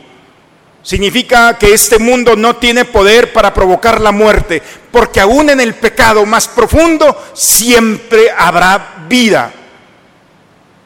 Significa 0.87 1.57
que 1.57 1.73
este 1.73 1.99
mundo 1.99 2.37
no 2.37 2.55
tiene 2.55 2.85
poder 2.85 3.33
para 3.33 3.53
provocar 3.53 3.99
la 3.99 4.13
muerte, 4.13 4.63
porque 4.89 5.19
aún 5.19 5.49
en 5.49 5.59
el 5.59 5.73
pecado 5.73 6.25
más 6.25 6.47
profundo 6.47 7.25
siempre 7.33 8.31
habrá 8.31 9.03
vida. 9.09 9.51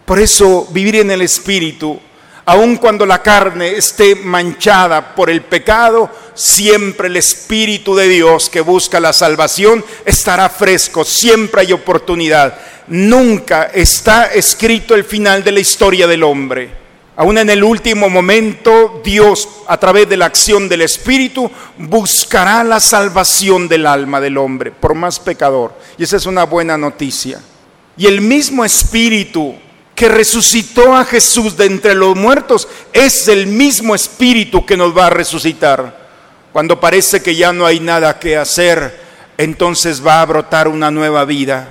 Por 0.04 0.18
eso 0.18 0.68
vivir 0.72 0.96
en 0.96 1.12
el 1.12 1.22
Espíritu, 1.22 2.00
aun 2.46 2.78
cuando 2.78 3.06
la 3.06 3.22
carne 3.22 3.76
esté 3.76 4.16
manchada 4.16 5.14
por 5.14 5.30
el 5.30 5.44
pecado, 5.44 6.10
siempre 6.34 7.08
el 7.08 7.18
Espíritu 7.18 7.96
de 7.96 8.08
Dios 8.08 8.50
que 8.50 8.62
busca 8.62 9.00
la 9.00 9.14
salvación 9.14 9.86
estará 10.04 10.50
fresco, 10.50 11.06
siempre 11.06 11.62
hay 11.62 11.74
oportunidad. 11.74 12.58
Nunca 12.88 13.70
está 13.72 14.34
escrito 14.34 14.96
el 14.96 15.04
final 15.04 15.44
de 15.44 15.52
la 15.52 15.60
historia 15.60 16.08
del 16.08 16.24
hombre. 16.24 16.81
Aún 17.22 17.38
en 17.38 17.52
el 17.52 17.64
último 17.64 18.10
momento, 18.10 19.00
Dios, 19.04 19.48
a 19.68 19.78
través 19.78 20.10
de 20.10 20.18
la 20.18 20.26
acción 20.26 20.68
del 20.68 20.82
Espíritu, 20.82 21.52
buscará 21.78 22.64
la 22.64 22.80
salvación 22.80 23.68
del 23.68 23.86
alma 23.86 24.20
del 24.20 24.40
hombre, 24.40 24.72
por 24.72 24.96
más 24.96 25.20
pecador. 25.20 25.72
Y 26.00 26.04
esa 26.04 26.18
es 26.18 26.26
una 26.26 26.46
buena 26.46 26.80
noticia. 26.80 27.40
Y 27.96 28.08
el 28.08 28.22
mismo 28.22 28.66
Espíritu 28.66 29.54
que 29.94 30.10
resucitó 30.10 30.96
a 30.96 31.06
Jesús 31.06 31.56
de 31.56 31.66
entre 31.66 31.94
los 31.94 32.16
muertos 32.16 32.68
es 32.92 33.28
el 33.28 33.46
mismo 33.46 33.94
Espíritu 33.94 34.66
que 34.66 34.76
nos 34.76 34.98
va 34.98 35.06
a 35.06 35.12
resucitar. 35.12 35.96
Cuando 36.52 36.80
parece 36.80 37.22
que 37.22 37.36
ya 37.36 37.54
no 37.54 37.68
hay 37.68 37.80
nada 37.80 38.18
que 38.18 38.36
hacer, 38.36 39.00
entonces 39.38 40.04
va 40.04 40.24
a 40.24 40.26
brotar 40.26 40.68
una 40.68 40.90
nueva 40.90 41.24
vida. 41.26 41.70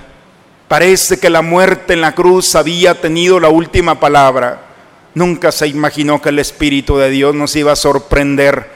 Parece 0.68 1.18
que 1.18 1.28
la 1.28 1.42
muerte 1.42 1.94
en 1.94 2.02
la 2.02 2.14
cruz 2.14 2.54
había 2.54 3.00
tenido 3.00 3.40
la 3.40 3.48
última 3.48 3.98
palabra. 3.98 4.69
Nunca 5.14 5.50
se 5.50 5.66
imaginó 5.66 6.22
que 6.22 6.28
el 6.28 6.38
Espíritu 6.38 6.96
de 6.96 7.10
Dios 7.10 7.34
nos 7.34 7.56
iba 7.56 7.72
a 7.72 7.76
sorprender 7.76 8.70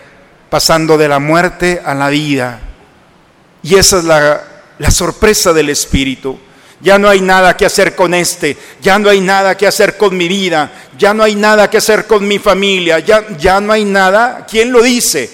pasando 0.50 0.98
de 0.98 1.08
la 1.08 1.18
muerte 1.18 1.80
a 1.84 1.94
la 1.94 2.08
vida. 2.08 2.60
Y 3.62 3.76
esa 3.76 3.98
es 3.98 4.04
la, 4.04 4.42
la 4.78 4.90
sorpresa 4.90 5.52
del 5.52 5.70
Espíritu. 5.70 6.38
Ya 6.80 6.98
no 6.98 7.08
hay 7.08 7.20
nada 7.20 7.56
que 7.56 7.64
hacer 7.64 7.94
con 7.94 8.12
este, 8.12 8.56
ya 8.82 8.98
no 8.98 9.08
hay 9.08 9.20
nada 9.20 9.56
que 9.56 9.66
hacer 9.66 9.96
con 9.96 10.16
mi 10.16 10.28
vida, 10.28 10.70
ya 10.98 11.14
no 11.14 11.22
hay 11.22 11.34
nada 11.34 11.70
que 11.70 11.78
hacer 11.78 12.06
con 12.06 12.28
mi 12.28 12.38
familia, 12.38 12.98
ya, 12.98 13.24
ya 13.38 13.60
no 13.60 13.72
hay 13.72 13.84
nada. 13.84 14.44
¿Quién 14.48 14.70
lo 14.70 14.82
dice? 14.82 15.30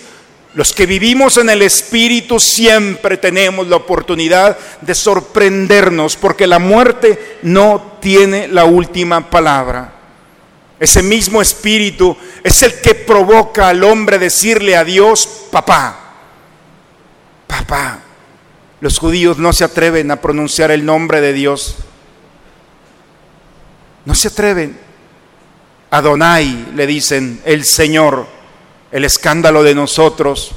Los 0.55 0.73
que 0.73 0.87
vivimos 0.87 1.37
en 1.39 1.49
el 1.51 1.63
Espíritu 1.63 2.41
siempre 2.41 3.17
tenemos 3.17 3.69
la 3.69 3.77
oportunidad 3.77 4.57
de 4.81 4.95
sorprendernos 4.95 6.17
porque 6.17 6.47
la 6.47 6.59
muerte 6.59 7.39
no 7.43 7.99
tiene 8.01 8.49
la 8.49 8.65
última 8.65 9.31
palabra. 9.31 10.00
Ese 10.81 11.03
mismo 11.03 11.43
Espíritu 11.43 12.17
es 12.43 12.63
el 12.63 12.81
que 12.81 12.95
provoca 12.95 13.69
al 13.69 13.85
hombre 13.85 14.19
decirle 14.19 14.75
a 14.77 14.83
Dios, 14.83 15.29
papá, 15.51 15.95
papá. 17.47 17.99
Los 18.81 18.99
judíos 18.99 19.37
no 19.37 19.53
se 19.53 19.65
atreven 19.65 20.11
a 20.11 20.17
pronunciar 20.17 20.71
el 20.71 20.87
nombre 20.87 21.21
de 21.21 21.35
Dios. 21.35 21.77
No 24.07 24.15
se 24.15 24.29
atreven. 24.29 24.81
Adonai 25.91 26.69
le 26.75 26.87
dicen, 26.87 27.43
el 27.45 27.67
Señor, 27.67 28.27
el 28.91 29.05
escándalo 29.05 29.63
de 29.63 29.75
nosotros, 29.75 30.53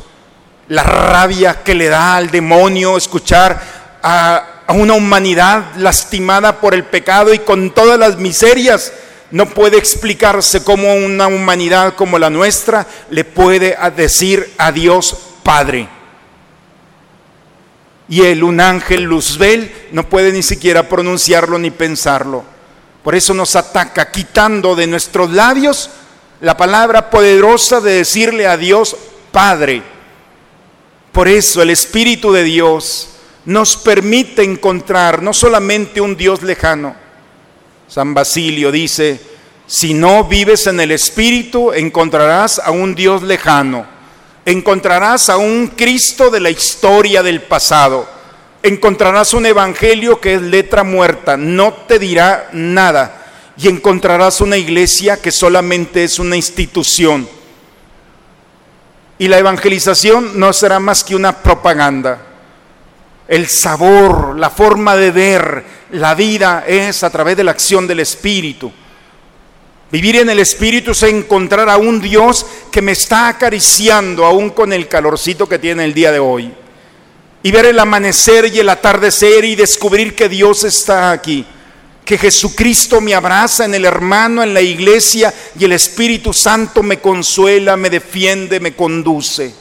la 0.69 0.83
rabia 0.83 1.63
que 1.63 1.75
le 1.75 1.89
da 1.89 2.15
al 2.15 2.31
demonio 2.31 2.95
escuchar 2.95 3.61
a, 4.01 4.61
a 4.67 4.71
una 4.71 4.93
humanidad 4.93 5.75
lastimada 5.75 6.61
por 6.61 6.73
el 6.73 6.85
pecado 6.85 7.33
y 7.33 7.39
con 7.39 7.71
todas 7.71 7.99
las 7.99 8.17
miserias. 8.17 8.93
No 9.33 9.49
puede 9.49 9.77
explicarse 9.77 10.63
cómo 10.63 10.93
una 10.95 11.27
humanidad 11.27 11.95
como 11.95 12.17
la 12.17 12.29
nuestra 12.29 12.87
le 13.09 13.25
puede 13.25 13.75
decir 13.97 14.53
a 14.57 14.71
Dios 14.71 15.17
Padre 15.43 15.89
y 18.13 18.21
él, 18.21 18.43
un 18.43 18.59
ángel 18.59 19.03
Luzbel, 19.03 19.71
no 19.91 20.07
puede 20.07 20.31
ni 20.31 20.43
siquiera 20.43 20.87
pronunciarlo 20.87 21.57
ni 21.57 21.71
pensarlo. 21.71 22.43
Por 23.03 23.15
eso 23.15 23.33
nos 23.33 23.55
ataca, 23.55 24.11
quitando 24.11 24.75
de 24.75 24.87
nuestros 24.87 25.31
labios 25.31 25.89
la 26.41 26.55
palabra 26.57 27.09
poderosa 27.09 27.81
de 27.81 27.93
decirle 27.93 28.47
a 28.47 28.57
Dios 28.57 28.95
Padre. 29.31 29.81
Por 31.11 31.27
eso 31.27 31.61
el 31.61 31.69
Espíritu 31.69 32.31
de 32.31 32.43
Dios 32.43 33.09
nos 33.45 33.77
permite 33.77 34.43
encontrar 34.43 35.21
no 35.21 35.33
solamente 35.33 36.01
un 36.01 36.15
Dios 36.15 36.43
lejano. 36.43 36.95
San 37.93 38.13
Basilio 38.13 38.71
dice, 38.71 39.19
si 39.67 39.93
no 39.93 40.23
vives 40.23 40.67
en 40.67 40.79
el 40.79 40.91
Espíritu, 40.91 41.71
encontrarás 41.73 42.59
a 42.59 42.71
un 42.71 42.95
Dios 42.95 43.21
lejano 43.21 43.93
encontrarás 44.45 45.29
a 45.29 45.37
un 45.37 45.67
Cristo 45.67 46.29
de 46.29 46.39
la 46.39 46.49
historia 46.49 47.23
del 47.23 47.41
pasado. 47.41 48.07
Encontrarás 48.61 49.33
un 49.33 49.45
evangelio 49.45 50.19
que 50.19 50.35
es 50.35 50.41
letra 50.41 50.83
muerta, 50.83 51.37
no 51.37 51.73
te 51.73 51.99
dirá 51.99 52.49
nada. 52.53 53.19
Y 53.57 53.67
encontrarás 53.67 54.41
una 54.41 54.57
iglesia 54.57 55.21
que 55.21 55.31
solamente 55.31 56.03
es 56.03 56.17
una 56.17 56.35
institución. 56.35 57.27
Y 59.19 59.27
la 59.27 59.37
evangelización 59.37 60.39
no 60.39 60.51
será 60.53 60.79
más 60.79 61.03
que 61.03 61.15
una 61.15 61.37
propaganda. 61.43 62.19
El 63.27 63.47
sabor, 63.47 64.37
la 64.37 64.49
forma 64.49 64.95
de 64.95 65.11
ver 65.11 65.65
la 65.93 66.15
vida 66.15 66.65
es 66.67 67.03
a 67.03 67.09
través 67.09 67.37
de 67.37 67.43
la 67.43 67.51
acción 67.51 67.87
del 67.87 67.99
Espíritu. 67.99 68.71
Vivir 69.91 70.15
en 70.15 70.29
el 70.29 70.39
Espíritu 70.39 70.91
es 70.91 71.03
encontrar 71.03 71.69
a 71.69 71.77
un 71.77 72.01
Dios 72.01 72.45
que 72.71 72.81
me 72.81 72.93
está 72.93 73.27
acariciando 73.27 74.25
aún 74.25 74.49
con 74.49 74.73
el 74.73 74.87
calorcito 74.87 75.47
que 75.47 75.59
tiene 75.59 75.85
el 75.85 75.93
día 75.93 76.11
de 76.11 76.17
hoy. 76.17 76.51
Y 77.43 77.51
ver 77.51 77.67
el 77.67 77.77
amanecer 77.77 78.51
y 78.51 78.59
el 78.59 78.69
atardecer 78.69 79.45
y 79.45 79.55
descubrir 79.55 80.15
que 80.15 80.29
Dios 80.29 80.63
está 80.63 81.11
aquí. 81.11 81.45
Que 82.03 82.17
Jesucristo 82.17 82.99
me 82.99 83.13
abraza 83.13 83.65
en 83.65 83.75
el 83.75 83.85
hermano, 83.85 84.41
en 84.41 84.55
la 84.55 84.61
iglesia 84.61 85.31
y 85.59 85.63
el 85.63 85.73
Espíritu 85.73 86.33
Santo 86.33 86.81
me 86.81 86.99
consuela, 86.99 87.77
me 87.77 87.91
defiende, 87.91 88.59
me 88.59 88.75
conduce. 88.75 89.53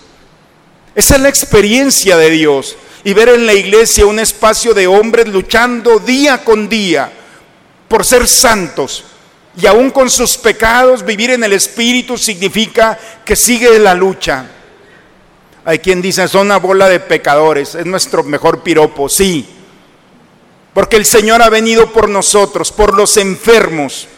Esa 0.94 1.16
es 1.16 1.20
la 1.20 1.28
experiencia 1.28 2.16
de 2.16 2.30
Dios. 2.30 2.76
Y 3.04 3.12
ver 3.14 3.30
en 3.30 3.46
la 3.46 3.54
iglesia 3.54 4.06
un 4.06 4.18
espacio 4.18 4.74
de 4.74 4.86
hombres 4.86 5.28
luchando 5.28 5.98
día 5.98 6.44
con 6.44 6.68
día 6.68 7.10
por 7.88 8.04
ser 8.04 8.26
santos, 8.26 9.04
y 9.56 9.66
aún 9.66 9.90
con 9.90 10.08
sus 10.08 10.38
pecados, 10.38 11.04
vivir 11.04 11.30
en 11.30 11.44
el 11.44 11.52
Espíritu 11.52 12.16
significa 12.16 12.98
que 13.24 13.36
sigue 13.36 13.78
la 13.78 13.94
lucha. 13.94 14.46
Hay 15.64 15.78
quien 15.78 16.00
dice, 16.00 16.26
son 16.26 16.46
una 16.46 16.58
bola 16.58 16.88
de 16.88 17.00
pecadores, 17.00 17.74
es 17.74 17.84
nuestro 17.84 18.22
mejor 18.24 18.62
piropo, 18.62 19.08
sí. 19.08 19.46
Porque 20.72 20.96
el 20.96 21.04
Señor 21.04 21.42
ha 21.42 21.50
venido 21.50 21.92
por 21.92 22.08
nosotros, 22.08 22.72
por 22.72 22.94
los 22.94 23.18
enfermos. 23.18 24.08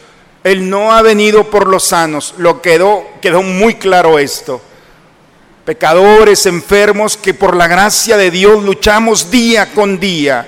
Él 0.44 0.70
no 0.70 0.92
ha 0.92 1.02
venido 1.02 1.50
por 1.50 1.66
los 1.66 1.84
sanos. 1.84 2.34
Lo 2.38 2.62
quedó, 2.62 3.04
quedó 3.20 3.42
muy 3.42 3.74
claro 3.74 4.18
esto. 4.20 4.60
Pecadores, 5.64 6.46
enfermos, 6.46 7.16
que 7.16 7.32
por 7.34 7.56
la 7.56 7.66
gracia 7.66 8.16
de 8.16 8.30
Dios 8.30 8.62
luchamos 8.62 9.30
día 9.30 9.72
con 9.72 9.98
día 9.98 10.46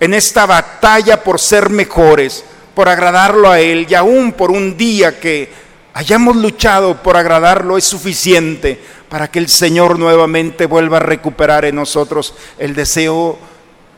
en 0.00 0.14
esta 0.14 0.46
batalla 0.46 1.22
por 1.22 1.38
ser 1.38 1.70
mejores 1.70 2.44
por 2.74 2.88
agradarlo 2.88 3.50
a 3.50 3.60
Él 3.60 3.86
y 3.88 3.94
aún 3.94 4.32
por 4.32 4.50
un 4.50 4.76
día 4.76 5.20
que 5.20 5.52
hayamos 5.92 6.36
luchado 6.36 7.02
por 7.02 7.16
agradarlo 7.16 7.76
es 7.76 7.84
suficiente 7.84 8.80
para 9.08 9.30
que 9.30 9.38
el 9.38 9.48
Señor 9.48 9.98
nuevamente 9.98 10.66
vuelva 10.66 10.98
a 10.98 11.00
recuperar 11.00 11.64
en 11.64 11.74
nosotros 11.74 12.34
el 12.58 12.74
deseo 12.74 13.38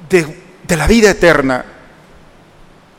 de, 0.09 0.27
de 0.67 0.77
la 0.77 0.87
vida 0.87 1.11
eterna. 1.11 1.65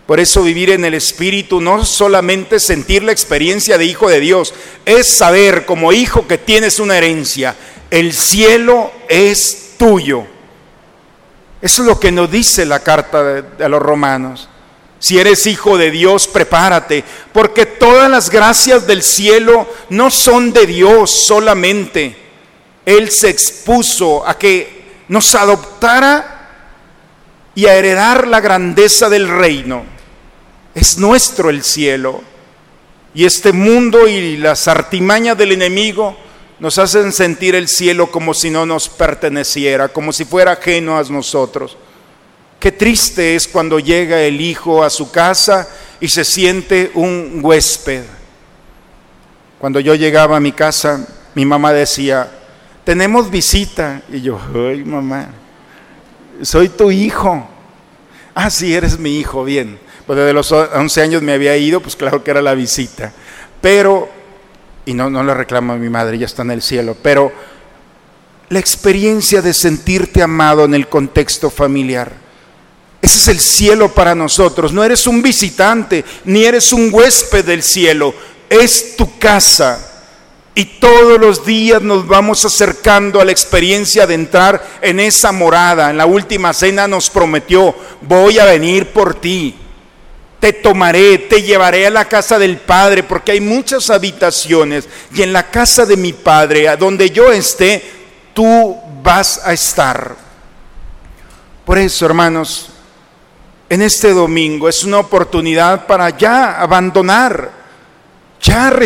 Por 0.06 0.20
eso 0.20 0.44
vivir 0.44 0.70
en 0.70 0.84
el 0.84 0.96
Espíritu 0.96 1.62
no 1.62 1.86
solamente 1.86 2.60
sentir 2.60 3.04
la 3.04 3.14
experiencia 3.14 3.78
de 3.78 3.86
hijo 3.86 4.10
de 4.10 4.20
Dios, 4.20 4.54
es 4.86 5.08
saber 5.08 5.66
como 5.66 5.94
hijo 5.94 6.28
que 6.28 6.38
tienes 6.38 6.80
una 6.80 6.98
herencia. 6.98 7.56
El 7.90 8.12
cielo 8.12 8.92
es 9.08 9.76
tuyo. 9.78 10.26
Eso 11.62 11.84
es 11.84 11.88
lo 11.88 12.00
que 12.00 12.12
nos 12.12 12.30
dice 12.30 12.66
la 12.66 12.82
carta 12.82 13.24
de, 13.24 13.42
de 13.44 13.70
los 13.70 13.82
romanos. 13.82 14.50
Si 15.00 15.18
eres 15.20 15.48
hijo 15.48 15.78
de 15.78 15.92
Dios, 15.92 16.28
prepárate, 16.28 17.04
porque 17.32 17.66
todas 17.66 18.10
las 18.10 18.30
gracias 18.30 18.86
del 18.86 19.04
cielo 19.04 19.68
no 19.90 20.10
son 20.10 20.52
de 20.52 20.66
Dios 20.66 21.12
solamente. 21.12 22.18
Él 22.86 23.10
se 23.10 23.30
expuso 23.30 24.28
a 24.28 24.38
que 24.38 24.84
nos 25.08 25.34
adoptara 25.36 26.50
y 27.56 27.68
a 27.68 27.76
heredar 27.76 28.28
la 28.28 28.42
grandeza 28.42 29.08
del 29.10 29.28
reino. 29.30 29.93
Es 30.76 30.98
nuestro 30.98 31.50
el 31.50 31.64
cielo. 31.64 32.22
Y 33.14 33.26
este 33.26 33.52
mundo 33.54 34.08
y 34.08 34.38
las 34.38 34.68
artimañas 34.68 35.38
del 35.38 35.52
enemigo 35.52 36.18
nos 36.60 36.78
hacen 36.78 37.12
sentir 37.12 37.56
el 37.56 37.68
cielo 37.68 38.10
como 38.10 38.34
si 38.34 38.50
no 38.50 38.66
nos 38.66 38.90
perteneciera, 38.90 39.90
como 39.90 40.12
si 40.12 40.26
fuera 40.26 40.54
ajeno 40.54 40.98
a 40.98 41.04
nosotros. 41.04 41.78
Qué 42.60 42.72
triste 42.72 43.36
es 43.36 43.48
cuando 43.48 43.80
llega 43.80 44.22
el 44.22 44.40
hijo 44.40 44.84
a 44.84 44.90
su 44.90 45.12
casa 45.12 45.68
y 46.00 46.08
se 46.08 46.24
siente 46.24 46.92
un 46.94 47.40
huésped. 47.44 48.04
Cuando 49.60 49.80
yo 49.80 49.96
llegaba 49.96 50.38
a 50.38 50.40
mi 50.40 50.54
casa, 50.54 51.06
mi 51.36 51.46
mamá 51.46 51.74
decía, 51.74 52.32
tenemos 52.84 53.30
visita. 53.30 54.02
Y 54.12 54.22
yo, 54.22 54.40
ay 54.56 54.84
mamá, 54.84 55.30
soy 56.42 56.70
tu 56.70 56.92
hijo. 56.92 57.48
Ah, 58.34 58.50
sí, 58.50 58.74
eres 58.74 58.98
mi 58.98 59.20
hijo, 59.20 59.44
bien. 59.44 59.80
Pues 60.06 60.18
desde 60.18 60.34
los 60.34 60.52
11 60.52 61.02
años 61.02 61.22
me 61.22 61.34
había 61.34 61.56
ido, 61.56 61.80
pues 61.82 61.96
claro 61.96 62.24
que 62.24 62.32
era 62.32 62.42
la 62.42 62.54
visita. 62.54 63.14
Pero, 63.62 64.10
y 64.86 64.94
no, 64.94 65.10
no 65.10 65.24
le 65.24 65.34
reclamo 65.34 65.74
a 65.74 65.78
mi 65.78 65.90
madre, 65.90 66.18
ya 66.18 66.26
está 66.26 66.42
en 66.42 66.52
el 66.52 66.62
cielo, 66.62 66.98
pero 67.02 67.32
la 68.50 68.60
experiencia 68.60 69.42
de 69.42 69.54
sentirte 69.54 70.22
amado 70.22 70.66
en 70.66 70.74
el 70.74 70.88
contexto 70.88 71.50
familiar. 71.50 72.12
Ese 73.02 73.18
es 73.18 73.28
el 73.28 73.40
cielo 73.40 73.94
para 73.94 74.16
nosotros. 74.16 74.72
No 74.72 74.84
eres 74.84 75.08
un 75.08 75.22
visitante, 75.22 76.06
ni 76.26 76.46
eres 76.46 76.72
un 76.72 76.90
huésped 76.92 77.44
del 77.44 77.64
cielo. 77.64 78.14
Es 78.50 78.96
tu 78.96 79.18
casa. 79.18 79.90
Y 80.56 80.66
todos 80.66 81.20
los 81.20 81.46
días 81.46 81.82
nos 81.82 82.08
vamos 82.08 82.46
acercando 82.46 83.20
a 83.20 83.26
la 83.26 83.32
experiencia 83.32 84.06
de 84.06 84.14
entrar 84.14 84.64
en 84.82 85.00
esa 85.00 85.32
morada. 85.32 85.90
En 85.90 85.98
la 85.98 86.06
última 86.06 86.54
cena 86.54 86.88
nos 86.88 87.10
prometió, 87.10 87.76
voy 88.02 88.38
a 88.40 88.46
venir 88.46 88.94
por 88.94 89.16
ti. 89.16 89.56
Te 90.44 90.52
tomaré, 90.52 91.20
te 91.20 91.42
llevaré 91.42 91.88
a 91.88 91.90
la 91.90 92.04
casa 92.04 92.38
del 92.38 92.58
Padre, 92.58 93.04
porque 93.04 93.32
hay 93.32 93.40
muchas 93.40 93.90
habitaciones. 93.90 94.90
Y 95.16 95.22
en 95.22 95.32
la 95.32 95.50
casa 95.50 95.86
de 95.86 95.96
mi 95.96 96.12
Padre, 96.12 96.68
a 96.68 96.76
donde 96.76 97.12
yo 97.12 97.32
esté, 97.32 97.82
tú 98.34 98.78
vas 99.02 99.40
a 99.42 99.54
estar. 99.54 100.18
Por 101.64 101.78
eso, 101.78 102.06
hermanos, 102.06 102.72
en 103.70 103.84
este 103.84 104.10
domingo 104.12 104.68
es 104.68 104.84
una 104.84 105.00
oportunidad 105.00 105.88
para 105.88 106.10
ya 106.10 106.60
abandonar 106.60 107.64
ya 108.42 108.78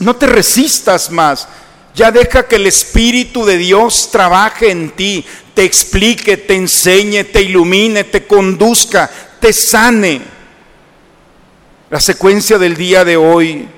no 0.00 0.16
te 0.16 0.26
resistas 0.26 1.10
más. 1.10 1.48
Ya 1.94 2.10
deja 2.10 2.46
que 2.46 2.56
el 2.56 2.66
Espíritu 2.66 3.46
de 3.46 3.56
Dios 3.56 4.10
trabaje 4.12 4.70
en 4.70 4.90
ti, 4.90 5.24
te 5.54 5.64
explique, 5.64 6.36
te 6.36 6.56
enseñe, 6.56 7.24
te 7.24 7.40
ilumine, 7.40 8.04
te 8.04 8.26
conduzca, 8.26 9.10
te 9.40 9.54
sane. 9.54 10.35
La 11.88 12.00
secuencia 12.00 12.58
del 12.58 12.76
día 12.76 13.04
de 13.04 13.16
hoy, 13.16 13.68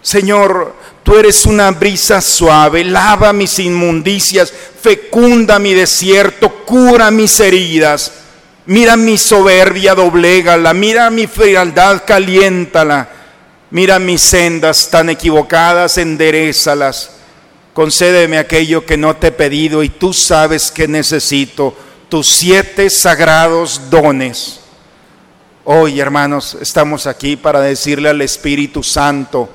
Señor, 0.00 0.74
tú 1.02 1.16
eres 1.16 1.44
una 1.44 1.70
brisa 1.70 2.22
suave, 2.22 2.82
lava 2.82 3.34
mis 3.34 3.58
inmundicias, 3.58 4.50
fecunda 4.80 5.58
mi 5.58 5.74
desierto, 5.74 6.64
cura 6.64 7.10
mis 7.10 7.38
heridas. 7.40 8.12
Mira 8.64 8.96
mi 8.96 9.18
soberbia, 9.18 9.94
doblégala, 9.94 10.72
mira 10.72 11.10
mi 11.10 11.26
frialdad, 11.26 12.04
caliéntala. 12.06 13.08
Mira 13.70 13.98
mis 13.98 14.22
sendas 14.22 14.88
tan 14.90 15.10
equivocadas, 15.10 15.98
enderezalas. 15.98 17.10
Concédeme 17.74 18.38
aquello 18.38 18.86
que 18.86 18.96
no 18.96 19.16
te 19.16 19.26
he 19.26 19.32
pedido 19.32 19.82
y 19.82 19.90
tú 19.90 20.14
sabes 20.14 20.70
que 20.70 20.88
necesito, 20.88 21.76
tus 22.08 22.28
siete 22.28 22.88
sagrados 22.88 23.90
dones. 23.90 24.60
Hoy, 25.70 26.00
hermanos, 26.00 26.56
estamos 26.62 27.06
aquí 27.06 27.36
para 27.36 27.60
decirle 27.60 28.08
al 28.08 28.22
Espíritu 28.22 28.82
Santo, 28.82 29.50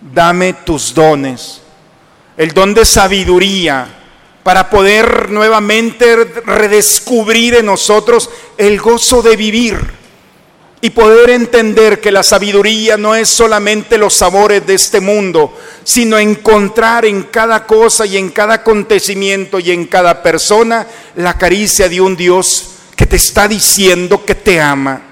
dame 0.00 0.52
tus 0.52 0.94
dones, 0.94 1.60
el 2.36 2.52
don 2.52 2.72
de 2.72 2.84
sabiduría, 2.84 3.88
para 4.44 4.70
poder 4.70 5.28
nuevamente 5.28 6.24
redescubrir 6.46 7.56
en 7.56 7.66
nosotros 7.66 8.30
el 8.56 8.78
gozo 8.80 9.20
de 9.20 9.34
vivir 9.34 9.76
y 10.82 10.90
poder 10.90 11.30
entender 11.30 12.00
que 12.00 12.12
la 12.12 12.22
sabiduría 12.22 12.96
no 12.96 13.16
es 13.16 13.28
solamente 13.28 13.98
los 13.98 14.14
sabores 14.14 14.64
de 14.68 14.74
este 14.74 15.00
mundo, 15.00 15.52
sino 15.82 16.16
encontrar 16.16 17.04
en 17.04 17.24
cada 17.24 17.66
cosa 17.66 18.06
y 18.06 18.18
en 18.18 18.30
cada 18.30 18.54
acontecimiento 18.54 19.58
y 19.58 19.72
en 19.72 19.86
cada 19.86 20.22
persona 20.22 20.86
la 21.16 21.36
caricia 21.36 21.88
de 21.88 22.00
un 22.00 22.16
Dios 22.16 22.76
que 22.94 23.04
te 23.04 23.16
está 23.16 23.48
diciendo 23.48 24.24
que 24.24 24.36
te 24.36 24.60
ama. 24.60 25.07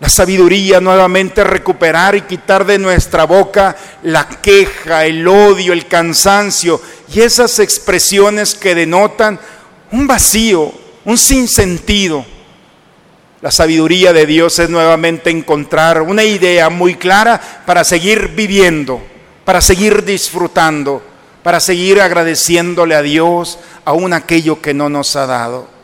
La 0.00 0.08
sabiduría 0.08 0.80
nuevamente 0.80 1.42
recuperar 1.42 2.14
y 2.14 2.22
quitar 2.22 2.64
de 2.64 2.78
nuestra 2.78 3.24
boca 3.24 3.76
la 4.04 4.28
queja, 4.28 5.04
el 5.04 5.26
odio, 5.26 5.72
el 5.72 5.86
cansancio 5.86 6.80
y 7.12 7.20
esas 7.20 7.58
expresiones 7.58 8.54
que 8.54 8.74
denotan 8.74 9.40
un 9.90 10.06
vacío, 10.06 10.72
un 11.04 11.18
sinsentido 11.18 12.24
la 13.40 13.52
sabiduría 13.52 14.12
de 14.12 14.26
Dios 14.26 14.58
es 14.58 14.68
nuevamente 14.68 15.30
encontrar 15.30 16.02
una 16.02 16.24
idea 16.24 16.70
muy 16.70 16.96
clara 16.96 17.40
para 17.64 17.84
seguir 17.84 18.28
viviendo, 18.34 19.00
para 19.44 19.60
seguir 19.60 20.04
disfrutando, 20.04 21.00
para 21.44 21.60
seguir 21.60 22.00
agradeciéndole 22.00 22.96
a 22.96 23.02
Dios 23.02 23.60
aún 23.84 24.12
aquello 24.12 24.60
que 24.60 24.74
no 24.74 24.88
nos 24.88 25.14
ha 25.14 25.26
dado. 25.26 25.77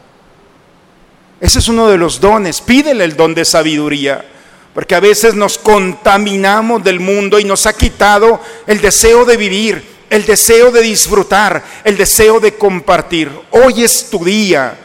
Ese 1.45 1.59
es 1.59 1.69
uno 1.69 1.89
de 1.89 1.99
los 1.99 2.21
dones. 2.21 2.61
Pídele 2.63 3.05
el 3.05 3.17
don 3.17 3.35
de 3.35 3.45
sabiduría, 3.45 4.25
porque 4.73 4.95
a 4.95 5.01
veces 5.01 5.35
nos 5.35 5.59
contaminamos 5.59 6.83
del 6.83 7.01
mundo 7.01 7.39
y 7.39 7.45
nos 7.45 7.67
ha 7.67 7.75
quitado 7.75 8.41
el 8.67 8.81
deseo 8.81 9.27
de 9.27 9.37
vivir, 9.37 9.85
el 10.09 10.25
deseo 10.25 10.71
de 10.71 10.81
disfrutar, 10.81 11.63
el 11.85 11.99
deseo 11.99 12.41
de 12.41 12.55
compartir. 12.55 13.31
Hoy 13.51 13.83
es 13.83 14.09
tu 14.09 14.25
día 14.25 14.79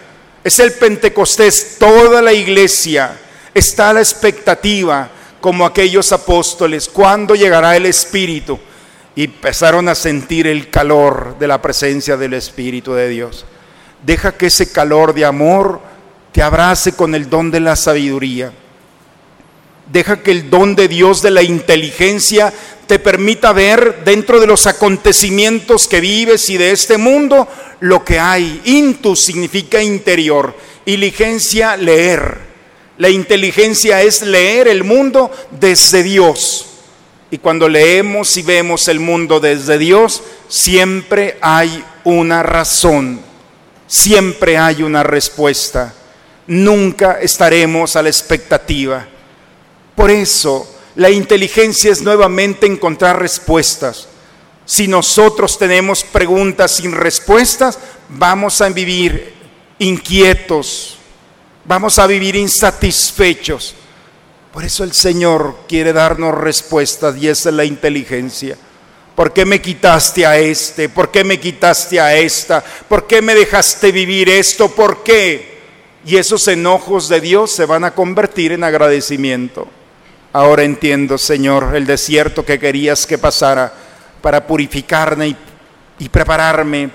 es 0.43 0.57
el 0.59 0.73
Pentecostés, 0.73 1.75
toda 1.77 2.21
la 2.21 2.31
iglesia 2.31 3.17
está 3.53 3.89
a 3.89 3.93
la 3.93 3.99
expectativa 3.99 5.09
como 5.41 5.65
aquellos 5.65 6.11
apóstoles, 6.11 6.87
¿cuándo 6.87 7.35
llegará 7.35 7.75
el 7.75 7.85
Espíritu? 7.85 8.59
Y 9.15 9.25
empezaron 9.25 9.89
a 9.89 9.95
sentir 9.95 10.47
el 10.47 10.69
calor 10.69 11.37
de 11.39 11.47
la 11.47 11.61
presencia 11.61 12.15
del 12.15 12.33
Espíritu 12.33 12.93
de 12.93 13.09
Dios. 13.09 13.45
Deja 14.03 14.31
que 14.31 14.47
ese 14.47 14.71
calor 14.71 15.13
de 15.13 15.25
amor 15.25 15.81
te 16.31 16.41
abrace 16.41 16.93
con 16.93 17.15
el 17.15 17.29
don 17.29 17.51
de 17.51 17.59
la 17.59 17.75
sabiduría. 17.75 18.51
Deja 19.91 20.21
que 20.21 20.31
el 20.31 20.49
don 20.49 20.75
de 20.75 20.87
Dios 20.87 21.21
de 21.21 21.31
la 21.31 21.41
inteligencia 21.41 22.53
te 22.85 22.99
permita 22.99 23.53
ver 23.53 24.03
dentro 24.03 24.39
de 24.39 24.47
los 24.47 24.67
acontecimientos 24.67 25.87
que 25.87 25.99
vives 25.99 26.49
y 26.49 26.57
de 26.57 26.71
este 26.71 26.97
mundo 26.97 27.47
lo 27.79 28.03
que 28.03 28.19
hay. 28.19 28.61
Intus 28.65 29.21
significa 29.21 29.81
interior. 29.81 30.55
Inteligencia, 30.85 31.77
leer. 31.77 32.49
La 32.97 33.09
inteligencia 33.09 34.01
es 34.01 34.21
leer 34.21 34.67
el 34.67 34.83
mundo 34.83 35.31
desde 35.51 36.03
Dios. 36.03 36.65
Y 37.31 37.37
cuando 37.37 37.69
leemos 37.69 38.35
y 38.37 38.41
vemos 38.41 38.87
el 38.87 38.99
mundo 38.99 39.39
desde 39.39 39.77
Dios, 39.77 40.23
siempre 40.47 41.37
hay 41.41 41.83
una 42.03 42.41
razón, 42.41 43.21
siempre 43.87 44.57
hay 44.57 44.81
una 44.81 45.03
respuesta. 45.03 45.93
Nunca 46.49 47.19
estaremos 47.21 47.95
a 47.95 48.01
la 48.01 48.09
expectativa. 48.09 49.07
Por 49.95 50.09
eso, 50.09 50.67
la 50.95 51.11
inteligencia 51.11 51.91
es 51.91 52.01
nuevamente 52.01 52.65
encontrar 52.65 53.21
respuestas. 53.21 54.07
Si 54.65 54.87
nosotros 54.87 55.59
tenemos 55.59 56.03
preguntas 56.03 56.71
sin 56.71 56.91
respuestas, 56.91 57.77
vamos 58.09 58.61
a 58.61 58.69
vivir 58.69 59.31
inquietos, 59.77 60.97
vamos 61.65 61.99
a 61.99 62.07
vivir 62.07 62.35
insatisfechos. 62.35 63.75
Por 64.51 64.65
eso 64.65 64.83
el 64.83 64.93
Señor 64.93 65.55
quiere 65.67 65.93
darnos 65.93 66.33
respuestas 66.35 67.15
y 67.17 67.27
esa 67.27 67.49
es 67.49 67.55
la 67.55 67.65
inteligencia. 67.65 68.57
¿Por 69.15 69.33
qué 69.33 69.45
me 69.45 69.61
quitaste 69.61 70.25
a 70.25 70.39
este? 70.39 70.89
¿Por 70.89 71.11
qué 71.11 71.23
me 71.23 71.39
quitaste 71.39 71.99
a 71.99 72.15
esta? 72.15 72.63
¿Por 72.63 73.05
qué 73.05 73.21
me 73.21 73.35
dejaste 73.35 73.91
vivir 73.91 74.29
esto? 74.29 74.69
¿Por 74.73 75.03
qué? 75.03 75.58
Y 76.09 76.17
esos 76.17 76.47
enojos 76.47 77.07
de 77.07 77.21
Dios 77.21 77.51
se 77.51 77.67
van 77.67 77.83
a 77.83 77.93
convertir 77.93 78.51
en 78.51 78.63
agradecimiento. 78.63 79.67
Ahora 80.33 80.63
entiendo, 80.63 81.19
Señor, 81.19 81.75
el 81.75 81.85
desierto 81.85 82.43
que 82.43 82.57
querías 82.57 83.05
que 83.05 83.19
pasara 83.19 83.71
para 84.19 84.47
purificarme 84.47 85.35
y, 85.99 86.09
prepararme 86.09 86.89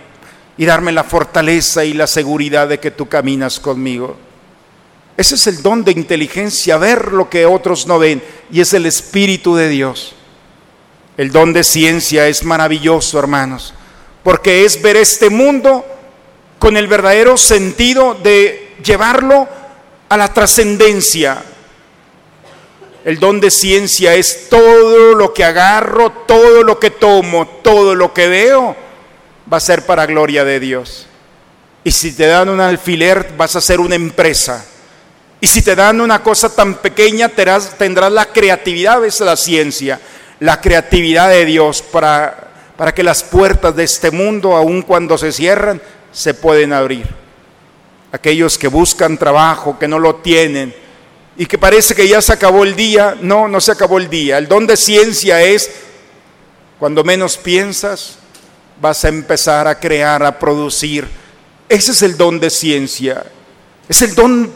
y 0.59 0.65
darme 0.65 0.91
la 0.91 1.05
fortaleza 1.05 1.85
y 1.85 1.93
la 1.93 2.09
seguridad 2.09 2.67
de 2.67 2.81
que 2.81 2.91
tú 2.91 3.09
caminas 3.09 3.61
conmigo. 3.61 4.17
Ese 5.17 5.37
es 5.37 5.47
el 5.47 5.63
don 5.63 5.85
de 5.85 5.93
inteligencia, 5.93 6.77
ver 6.77 7.13
lo 7.13 7.31
que 7.31 7.47
otros 7.47 7.87
no 7.87 8.01
ven, 8.01 8.21
y 8.51 8.63
es 8.63 8.75
el 8.75 8.85
Espíritu 8.85 9.55
de 9.55 9.69
Dios. 9.69 10.17
El 11.17 11.31
don 11.31 11.53
de 11.53 11.63
ciencia 11.63 12.27
es 12.27 12.43
maravilloso, 12.43 13.21
hermanos, 13.21 13.75
porque 14.25 14.65
es 14.65 14.83
ver 14.83 14.97
este 14.97 15.31
mundo 15.31 15.87
con 16.59 16.77
el 16.77 16.89
verdadero 16.89 17.37
sentido 17.37 18.15
de 18.15 18.64
llevarlo 18.85 19.49
a 20.09 20.17
la 20.17 20.33
trascendencia, 20.33 21.43
el 23.05 23.19
don 23.19 23.41
de 23.41 23.51
ciencia 23.51 24.15
es 24.15 24.49
todo 24.49 25.15
lo 25.15 25.35
que 25.35 25.45
agarro, 25.45 26.11
todo 26.11 26.63
lo 26.63 26.79
que 26.79 26.91
tomo, 26.91 27.47
todo 27.47 27.95
lo 27.95 28.15
que 28.15 28.29
veo, 28.29 28.77
va 29.53 29.59
a 29.59 29.61
ser 29.61 29.85
para 29.85 30.07
gloria 30.07 30.45
de 30.45 30.59
Dios. 30.59 31.07
Y 31.83 31.91
si 31.91 32.13
te 32.13 32.27
dan 32.27 32.49
un 32.49 32.61
alfiler, 32.61 33.35
vas 33.37 33.57
a 33.57 33.61
ser 33.61 33.79
una 33.79 33.95
empresa. 33.95 34.65
Y 35.39 35.47
si 35.47 35.61
te 35.61 35.75
dan 35.75 36.01
una 36.01 36.23
cosa 36.23 36.49
tan 36.49 36.77
pequeña, 36.77 37.29
tendrás, 37.29 37.77
la 38.11 38.27
creatividad, 38.27 39.05
es 39.05 39.21
la 39.21 39.37
ciencia, 39.37 40.01
la 40.41 40.63
creatividad 40.63 41.29
de 41.29 41.45
Dios 41.45 41.83
para, 41.83 42.49
para 42.79 42.95
que 42.95 43.03
las 43.03 43.23
puertas 43.23 43.77
de 43.77 43.85
este 43.85 44.11
mundo, 44.11 44.57
aun 44.57 44.81
cuando 44.81 45.19
se 45.19 45.31
cierran, 45.31 45.83
se 46.11 46.33
pueden 46.33 46.73
abrir. 46.73 47.24
Aquellos 48.15 48.57
que 48.57 48.69
buscan 48.69 49.19
trabajo, 49.19 49.77
que 49.77 49.89
no 49.89 49.99
lo 49.99 50.15
tienen 50.15 50.73
y 51.37 51.47
que 51.47 51.59
parece 51.59 51.97
que 51.97 52.07
ya 52.07 52.23
se 52.23 52.33
acabó 52.33 52.63
el 52.63 52.77
día, 52.77 53.17
no, 53.21 53.49
no 53.49 53.61
se 53.61 53.73
acabó 53.73 53.99
el 53.99 54.09
día. 54.09 54.39
El 54.39 54.47
don 54.47 54.69
de 54.69 54.77
ciencia 54.77 55.43
es, 55.43 55.69
cuando 56.79 57.03
menos 57.03 57.37
piensas, 57.37 58.19
vas 58.81 59.05
a 59.05 59.09
empezar 59.09 59.67
a 59.67 59.81
crear, 59.81 60.23
a 60.23 60.39
producir. 60.39 61.09
Ese 61.69 61.91
es 61.91 62.03
el 62.03 62.17
don 62.17 62.39
de 62.39 62.51
ciencia. 62.51 63.25
Es 63.89 64.01
el 64.03 64.15
don 64.15 64.49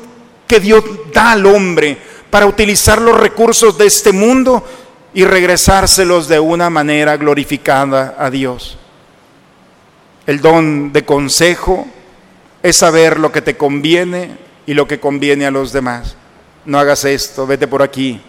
que 0.47 0.61
Dios 0.61 0.85
da 1.12 1.33
al 1.33 1.44
hombre 1.47 1.99
para 2.31 2.47
utilizar 2.47 3.03
los 3.03 3.18
recursos 3.18 3.77
de 3.77 3.87
este 3.87 4.12
mundo 4.12 4.64
y 5.12 5.25
regresárselos 5.25 6.29
de 6.29 6.38
una 6.38 6.71
manera 6.71 7.16
glorificada 7.16 8.14
a 8.16 8.31
Dios. 8.31 8.79
El 10.29 10.40
don 10.40 10.92
de 10.92 11.05
consejo 11.05 11.88
es 12.62 12.77
saber 12.77 13.18
lo 13.18 13.33
que 13.33 13.42
te 13.42 13.57
conviene 13.57 14.37
y 14.66 14.75
lo 14.75 14.87
que 14.87 15.01
conviene 15.01 15.47
a 15.47 15.51
los 15.51 15.73
demás. 15.73 16.16
No 16.64 16.79
hagas 16.79 17.05
esto, 17.05 17.47
vete 17.47 17.66
por 17.66 17.83
aquí. 17.83 18.21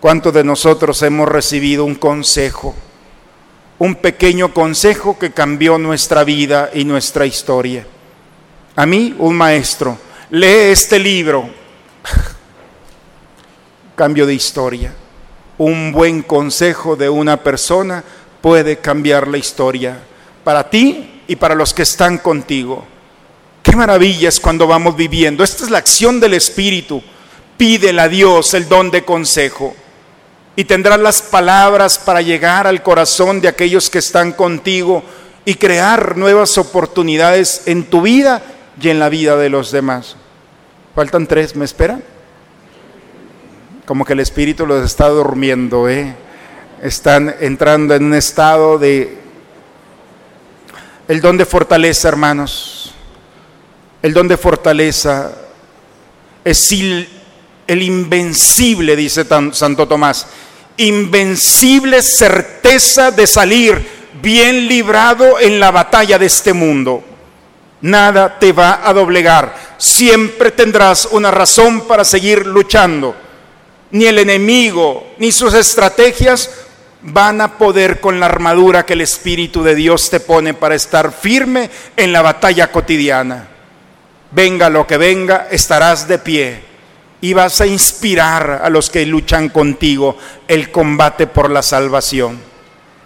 ¿Cuántos 0.00 0.32
de 0.32 0.44
nosotros 0.44 1.02
hemos 1.02 1.28
recibido 1.28 1.84
un 1.84 1.96
consejo? 1.96 2.74
Un 3.78 3.96
pequeño 3.96 4.54
consejo 4.54 5.18
que 5.18 5.32
cambió 5.32 5.78
nuestra 5.78 6.24
vida 6.24 6.70
y 6.72 6.84
nuestra 6.84 7.26
historia. 7.26 7.86
A 8.76 8.86
mí, 8.86 9.14
un 9.18 9.36
maestro 9.36 9.98
lee 10.30 10.70
este 10.70 10.98
libro. 10.98 11.48
Cambio 13.96 14.26
de 14.26 14.34
historia. 14.34 14.92
Un 15.58 15.90
buen 15.90 16.22
consejo 16.22 16.94
de 16.94 17.08
una 17.08 17.42
persona 17.42 18.04
puede 18.40 18.78
cambiar 18.78 19.26
la 19.26 19.38
historia 19.38 19.98
para 20.44 20.70
ti 20.70 21.22
y 21.26 21.36
para 21.36 21.54
los 21.54 21.74
que 21.74 21.82
están 21.82 22.18
contigo. 22.18 22.86
Qué 23.68 23.76
maravilla 23.76 24.30
es 24.30 24.40
cuando 24.40 24.66
vamos 24.66 24.96
viviendo. 24.96 25.44
Esta 25.44 25.62
es 25.62 25.70
la 25.70 25.76
acción 25.76 26.20
del 26.20 26.32
Espíritu. 26.32 27.02
Pídele 27.58 28.00
a 28.00 28.08
Dios 28.08 28.54
el 28.54 28.66
don 28.66 28.90
de 28.90 29.04
consejo 29.04 29.76
y 30.56 30.64
tendrás 30.64 30.98
las 30.98 31.20
palabras 31.20 31.98
para 31.98 32.22
llegar 32.22 32.66
al 32.66 32.82
corazón 32.82 33.42
de 33.42 33.48
aquellos 33.48 33.90
que 33.90 33.98
están 33.98 34.32
contigo 34.32 35.02
y 35.44 35.56
crear 35.56 36.16
nuevas 36.16 36.56
oportunidades 36.56 37.64
en 37.66 37.84
tu 37.84 38.00
vida 38.00 38.40
y 38.80 38.88
en 38.88 38.98
la 38.98 39.10
vida 39.10 39.36
de 39.36 39.50
los 39.50 39.70
demás. 39.70 40.16
Faltan 40.94 41.26
tres, 41.26 41.54
¿me 41.54 41.66
esperan? 41.66 42.02
Como 43.84 44.06
que 44.06 44.14
el 44.14 44.20
espíritu 44.20 44.64
los 44.64 44.82
está 44.82 45.10
durmiendo, 45.10 45.90
¿eh? 45.90 46.14
Están 46.82 47.34
entrando 47.38 47.94
en 47.94 48.04
un 48.04 48.14
estado 48.14 48.78
de... 48.78 49.18
El 51.06 51.20
don 51.20 51.36
de 51.36 51.44
fortaleza, 51.44 52.08
hermanos. 52.08 52.77
El 54.00 54.14
don 54.14 54.28
de 54.28 54.36
fortaleza 54.36 55.32
es 56.44 56.72
el 56.72 57.82
invencible, 57.82 58.94
dice 58.94 59.26
Santo 59.52 59.88
Tomás. 59.88 60.26
Invencible 60.76 62.00
certeza 62.02 63.10
de 63.10 63.26
salir 63.26 63.98
bien 64.22 64.68
librado 64.68 65.40
en 65.40 65.58
la 65.58 65.72
batalla 65.72 66.18
de 66.18 66.26
este 66.26 66.52
mundo. 66.52 67.02
Nada 67.80 68.38
te 68.38 68.52
va 68.52 68.88
a 68.88 68.92
doblegar. 68.92 69.54
Siempre 69.78 70.52
tendrás 70.52 71.08
una 71.10 71.32
razón 71.32 71.82
para 71.82 72.04
seguir 72.04 72.46
luchando. 72.46 73.16
Ni 73.90 74.06
el 74.06 74.18
enemigo 74.18 75.14
ni 75.18 75.32
sus 75.32 75.54
estrategias 75.54 76.50
van 77.02 77.40
a 77.40 77.58
poder 77.58 78.00
con 78.00 78.20
la 78.20 78.26
armadura 78.26 78.86
que 78.86 78.92
el 78.92 79.00
Espíritu 79.00 79.64
de 79.64 79.74
Dios 79.74 80.08
te 80.08 80.20
pone 80.20 80.54
para 80.54 80.76
estar 80.76 81.12
firme 81.12 81.68
en 81.96 82.12
la 82.12 82.22
batalla 82.22 82.70
cotidiana. 82.70 83.57
Venga 84.30 84.68
lo 84.68 84.86
que 84.86 84.96
venga, 84.96 85.48
estarás 85.50 86.06
de 86.06 86.18
pie 86.18 86.68
y 87.20 87.32
vas 87.32 87.60
a 87.60 87.66
inspirar 87.66 88.60
a 88.62 88.70
los 88.70 88.90
que 88.90 89.04
luchan 89.06 89.48
contigo 89.48 90.16
el 90.46 90.70
combate 90.70 91.26
por 91.26 91.50
la 91.50 91.62
salvación. 91.62 92.38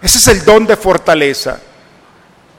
Ese 0.01 0.17
es 0.17 0.27
el 0.27 0.45
don 0.45 0.65
de 0.65 0.75
fortaleza. 0.75 1.59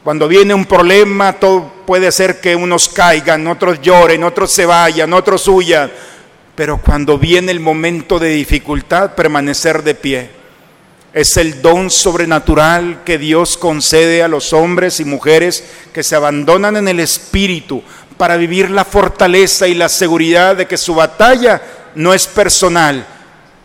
Cuando 0.02 0.28
viene 0.28 0.52
un 0.52 0.66
problema, 0.66 1.34
todo 1.34 1.72
puede 1.86 2.10
ser 2.12 2.40
que 2.40 2.56
unos 2.56 2.88
caigan, 2.88 3.46
otros 3.46 3.80
lloren, 3.80 4.24
otros 4.24 4.52
se 4.52 4.66
vayan, 4.66 5.12
otros 5.12 5.46
huyan. 5.48 5.90
Pero 6.54 6.78
cuando 6.78 7.18
viene 7.18 7.52
el 7.52 7.60
momento 7.60 8.18
de 8.18 8.28
dificultad, 8.28 9.14
permanecer 9.14 9.82
de 9.82 9.94
pie. 9.94 10.30
Es 11.12 11.36
el 11.36 11.62
don 11.62 11.90
sobrenatural 11.90 13.02
que 13.04 13.18
Dios 13.18 13.56
concede 13.56 14.22
a 14.22 14.28
los 14.28 14.52
hombres 14.52 14.98
y 14.98 15.04
mujeres 15.04 15.64
que 15.92 16.02
se 16.02 16.16
abandonan 16.16 16.76
en 16.76 16.88
el 16.88 16.98
Espíritu 16.98 17.82
para 18.16 18.36
vivir 18.36 18.70
la 18.70 18.84
fortaleza 18.84 19.66
y 19.66 19.74
la 19.74 19.88
seguridad 19.88 20.56
de 20.56 20.66
que 20.66 20.76
su 20.76 20.94
batalla 20.94 21.60
no 21.94 22.14
es 22.14 22.26
personal, 22.26 23.06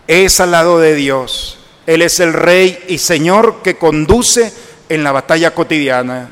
es 0.07 0.39
al 0.39 0.51
lado 0.51 0.79
de 0.79 0.95
Dios. 0.95 1.59
Él 1.85 2.01
es 2.01 2.19
el 2.19 2.33
Rey 2.33 2.85
y 2.87 2.97
Señor 2.97 3.61
que 3.63 3.77
conduce 3.77 4.53
en 4.89 5.03
la 5.03 5.11
batalla 5.11 5.53
cotidiana 5.53 6.29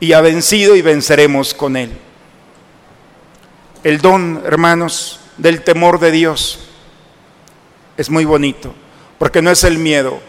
y 0.00 0.12
ha 0.12 0.20
vencido 0.20 0.74
y 0.76 0.82
venceremos 0.82 1.54
con 1.54 1.76
Él. 1.76 1.92
El 3.84 4.00
don, 4.00 4.42
hermanos, 4.46 5.20
del 5.36 5.62
temor 5.62 5.98
de 5.98 6.10
Dios 6.10 6.60
es 7.96 8.10
muy 8.10 8.24
bonito, 8.24 8.74
porque 9.18 9.42
no 9.42 9.50
es 9.50 9.64
el 9.64 9.78
miedo, 9.78 10.20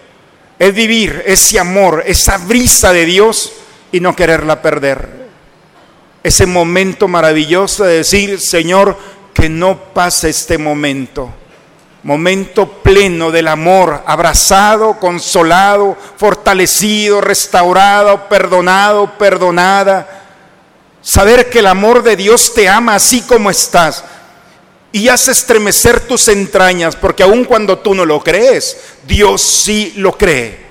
es 0.60 0.74
vivir 0.74 1.24
ese 1.26 1.60
amor, 1.60 2.04
esa 2.06 2.38
brisa 2.38 2.94
de 2.94 3.06
Dios 3.06 3.54
y 3.92 4.00
no 4.00 4.16
quererla 4.16 4.62
perder. 4.62 5.23
Ese 6.24 6.46
momento 6.46 7.08
maravilloso 7.08 7.84
de 7.84 7.98
decir, 7.98 8.40
Señor, 8.40 8.98
que 9.34 9.50
no 9.50 9.78
pase 9.94 10.30
este 10.30 10.58
momento 10.58 11.34
momento 12.04 12.68
pleno 12.84 13.32
del 13.32 13.48
amor, 13.48 14.04
abrazado, 14.06 15.00
consolado, 15.00 15.98
fortalecido, 16.18 17.22
restaurado, 17.22 18.28
perdonado, 18.28 19.18
perdonada. 19.18 20.22
Saber 21.02 21.50
que 21.50 21.60
el 21.60 21.68
amor 21.68 22.04
de 22.04 22.16
Dios 22.16 22.54
te 22.54 22.68
ama 22.68 22.96
así 22.96 23.22
como 23.22 23.50
estás 23.50 24.04
y 24.92 25.08
hace 25.08 25.32
estremecer 25.32 26.02
tus 26.02 26.28
entrañas, 26.28 26.96
porque 26.96 27.24
aun 27.24 27.46
cuando 27.46 27.80
tú 27.80 27.96
no 27.96 28.06
lo 28.06 28.22
crees, 28.22 28.78
Dios 29.08 29.42
sí 29.42 29.94
lo 29.98 30.18
cree. 30.18 30.62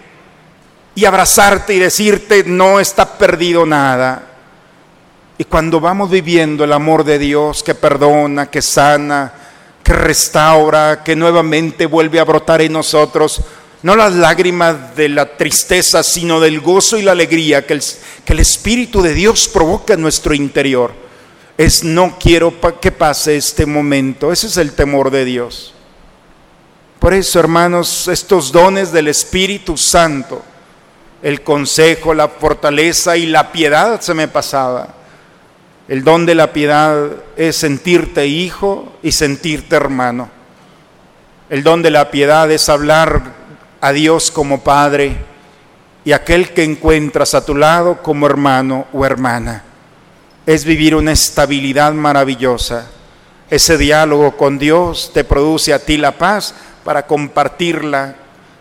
Y 0.94 1.06
abrazarte 1.06 1.74
y 1.74 1.78
decirte, 1.78 2.44
no 2.44 2.78
está 2.78 3.16
perdido 3.16 3.64
nada. 3.64 4.28
Y 5.42 5.44
cuando 5.44 5.80
vamos 5.80 6.08
viviendo 6.08 6.62
el 6.62 6.72
amor 6.72 7.02
de 7.02 7.18
Dios 7.18 7.64
que 7.64 7.74
perdona, 7.74 8.48
que 8.48 8.62
sana, 8.62 9.32
que 9.82 9.92
restaura, 9.92 11.02
que 11.02 11.16
nuevamente 11.16 11.86
vuelve 11.86 12.20
a 12.20 12.24
brotar 12.24 12.62
en 12.62 12.72
nosotros, 12.72 13.40
no 13.82 13.96
las 13.96 14.12
lágrimas 14.12 14.94
de 14.94 15.08
la 15.08 15.36
tristeza, 15.36 16.04
sino 16.04 16.38
del 16.38 16.60
gozo 16.60 16.96
y 16.96 17.02
la 17.02 17.10
alegría 17.10 17.66
que 17.66 17.72
el, 17.72 18.38
Espíritu 18.38 19.02
de 19.02 19.14
Dios 19.14 19.48
provoca 19.48 19.94
en 19.94 20.02
nuestro 20.02 20.32
interior. 20.32 20.92
Es 21.58 21.82
no 21.82 22.18
quiero 22.20 22.54
que 22.80 22.92
pase 22.92 23.36
este 23.36 23.66
momento, 23.66 24.30
ese 24.30 24.46
es 24.46 24.56
el 24.58 24.74
temor 24.74 25.10
de 25.10 25.24
Dios. 25.24 25.74
Por 27.00 27.14
eso, 27.14 27.40
hermanos, 27.40 28.06
estos 28.06 28.52
dones 28.52 28.92
del 28.92 29.08
Espíritu 29.08 29.76
Santo, 29.76 30.40
el 31.20 31.42
consejo, 31.42 32.14
la 32.14 32.28
fortaleza 32.28 33.16
y 33.16 33.26
la 33.26 33.50
piedad 33.50 34.00
se 34.00 34.14
me 34.14 34.28
pasaba 34.28 35.01
el 35.92 36.04
don 36.04 36.24
de 36.24 36.34
la 36.34 36.54
piedad 36.54 37.10
es 37.36 37.54
sentirte 37.54 38.26
hijo 38.26 38.94
y 39.02 39.12
sentirte 39.12 39.76
hermano. 39.76 40.30
El 41.50 41.62
don 41.62 41.82
de 41.82 41.90
la 41.90 42.10
piedad 42.10 42.50
es 42.50 42.70
hablar 42.70 43.20
a 43.78 43.92
Dios 43.92 44.30
como 44.30 44.64
Padre 44.64 45.18
y 46.02 46.12
aquel 46.12 46.54
que 46.54 46.64
encuentras 46.64 47.34
a 47.34 47.44
tu 47.44 47.54
lado 47.54 48.02
como 48.02 48.24
hermano 48.24 48.86
o 48.94 49.04
hermana. 49.04 49.64
Es 50.46 50.64
vivir 50.64 50.94
una 50.94 51.12
estabilidad 51.12 51.92
maravillosa. 51.92 52.86
Ese 53.50 53.76
diálogo 53.76 54.34
con 54.38 54.58
Dios 54.58 55.10
te 55.12 55.24
produce 55.24 55.74
a 55.74 55.78
ti 55.78 55.98
la 55.98 56.12
paz 56.12 56.54
para 56.84 57.06
compartirla 57.06 58.16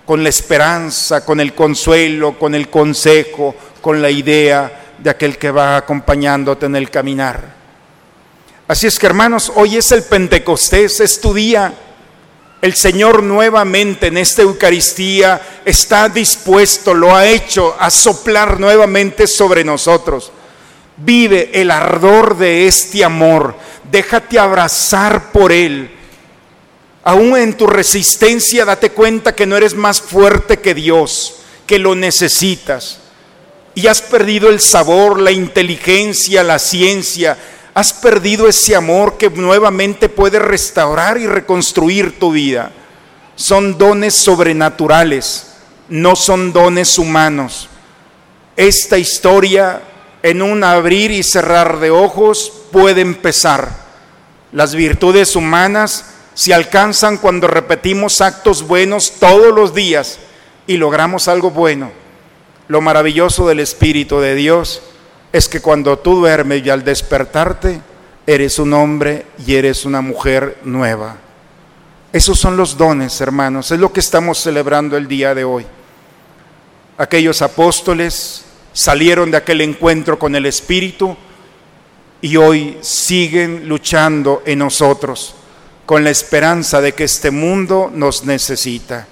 con 0.05 0.21
la 0.21 0.27
esperanza, 0.27 1.23
con 1.23 1.39
el 1.39 1.53
consuelo, 1.53 2.37
con 2.37 2.55
el 2.55 2.69
consejo, 2.69 3.55
con 3.79 4.01
la 4.01 4.09
idea 4.09 4.80
de 5.01 5.09
aquel 5.09 5.37
que 5.37 5.51
va 5.51 5.77
acompañándote 5.77 6.67
en 6.67 6.75
el 6.75 6.89
caminar. 6.89 7.61
Así 8.67 8.87
es 8.87 8.97
que 8.97 9.07
hermanos, 9.07 9.51
hoy 9.55 9.77
es 9.77 9.91
el 9.91 10.03
Pentecostés, 10.03 10.99
es 10.99 11.19
tu 11.19 11.33
día. 11.33 11.73
El 12.61 12.75
Señor 12.75 13.23
nuevamente 13.23 14.07
en 14.07 14.17
esta 14.17 14.43
Eucaristía 14.43 15.41
está 15.65 16.07
dispuesto, 16.07 16.93
lo 16.93 17.15
ha 17.15 17.25
hecho, 17.25 17.75
a 17.77 17.89
soplar 17.89 18.59
nuevamente 18.59 19.25
sobre 19.25 19.63
nosotros. 19.63 20.31
Vive 20.95 21.49
el 21.53 21.71
ardor 21.71 22.37
de 22.37 22.67
este 22.67 23.03
amor, 23.03 23.55
déjate 23.91 24.37
abrazar 24.37 25.31
por 25.31 25.51
Él. 25.51 25.89
Aún 27.03 27.35
en 27.35 27.57
tu 27.57 27.65
resistencia, 27.65 28.63
date 28.63 28.91
cuenta 28.91 29.33
que 29.33 29.47
no 29.47 29.57
eres 29.57 29.73
más 29.73 29.99
fuerte 29.99 30.59
que 30.59 30.75
Dios, 30.75 31.41
que 31.65 31.79
lo 31.79 31.95
necesitas. 31.95 33.00
Y 33.73 33.87
has 33.87 34.01
perdido 34.01 34.49
el 34.49 34.59
sabor, 34.59 35.19
la 35.19 35.31
inteligencia, 35.31 36.43
la 36.43 36.59
ciencia. 36.59 37.37
Has 37.73 37.93
perdido 37.93 38.47
ese 38.47 38.75
amor 38.75 39.17
que 39.17 39.29
nuevamente 39.29 40.09
puede 40.09 40.39
restaurar 40.39 41.17
y 41.17 41.27
reconstruir 41.27 42.19
tu 42.19 42.31
vida. 42.31 42.71
Son 43.35 43.77
dones 43.77 44.13
sobrenaturales, 44.13 45.53
no 45.87 46.15
son 46.15 46.51
dones 46.51 46.97
humanos. 46.97 47.69
Esta 48.57 48.97
historia 48.97 49.81
en 50.21 50.41
un 50.41 50.63
abrir 50.63 51.11
y 51.11 51.23
cerrar 51.23 51.79
de 51.79 51.91
ojos 51.91 52.51
puede 52.71 53.01
empezar. 53.01 53.69
Las 54.51 54.75
virtudes 54.75 55.35
humanas 55.35 56.05
se 56.33 56.53
alcanzan 56.53 57.17
cuando 57.17 57.47
repetimos 57.47 58.21
actos 58.21 58.67
buenos 58.67 59.13
todos 59.19 59.55
los 59.55 59.73
días 59.73 60.19
y 60.67 60.77
logramos 60.77 61.27
algo 61.27 61.51
bueno. 61.51 62.00
Lo 62.71 62.79
maravilloso 62.79 63.49
del 63.49 63.59
Espíritu 63.59 64.21
de 64.21 64.33
Dios 64.33 64.81
es 65.33 65.49
que 65.49 65.59
cuando 65.59 65.99
tú 65.99 66.15
duermes 66.15 66.65
y 66.65 66.69
al 66.69 66.85
despertarte, 66.85 67.81
eres 68.25 68.59
un 68.59 68.71
hombre 68.71 69.25
y 69.45 69.55
eres 69.55 69.83
una 69.83 69.99
mujer 69.99 70.57
nueva. 70.63 71.17
Esos 72.13 72.39
son 72.39 72.55
los 72.55 72.77
dones, 72.77 73.19
hermanos, 73.19 73.71
es 73.71 73.79
lo 73.81 73.91
que 73.91 73.99
estamos 73.99 74.37
celebrando 74.37 74.95
el 74.95 75.09
día 75.09 75.35
de 75.35 75.43
hoy. 75.43 75.65
Aquellos 76.97 77.41
apóstoles 77.41 78.45
salieron 78.71 79.31
de 79.31 79.35
aquel 79.35 79.59
encuentro 79.59 80.17
con 80.17 80.33
el 80.33 80.45
Espíritu 80.45 81.17
y 82.21 82.37
hoy 82.37 82.77
siguen 82.79 83.67
luchando 83.67 84.43
en 84.45 84.59
nosotros 84.59 85.35
con 85.85 86.05
la 86.05 86.09
esperanza 86.09 86.79
de 86.79 86.93
que 86.93 87.03
este 87.03 87.31
mundo 87.31 87.91
nos 87.93 88.23
necesita, 88.23 89.07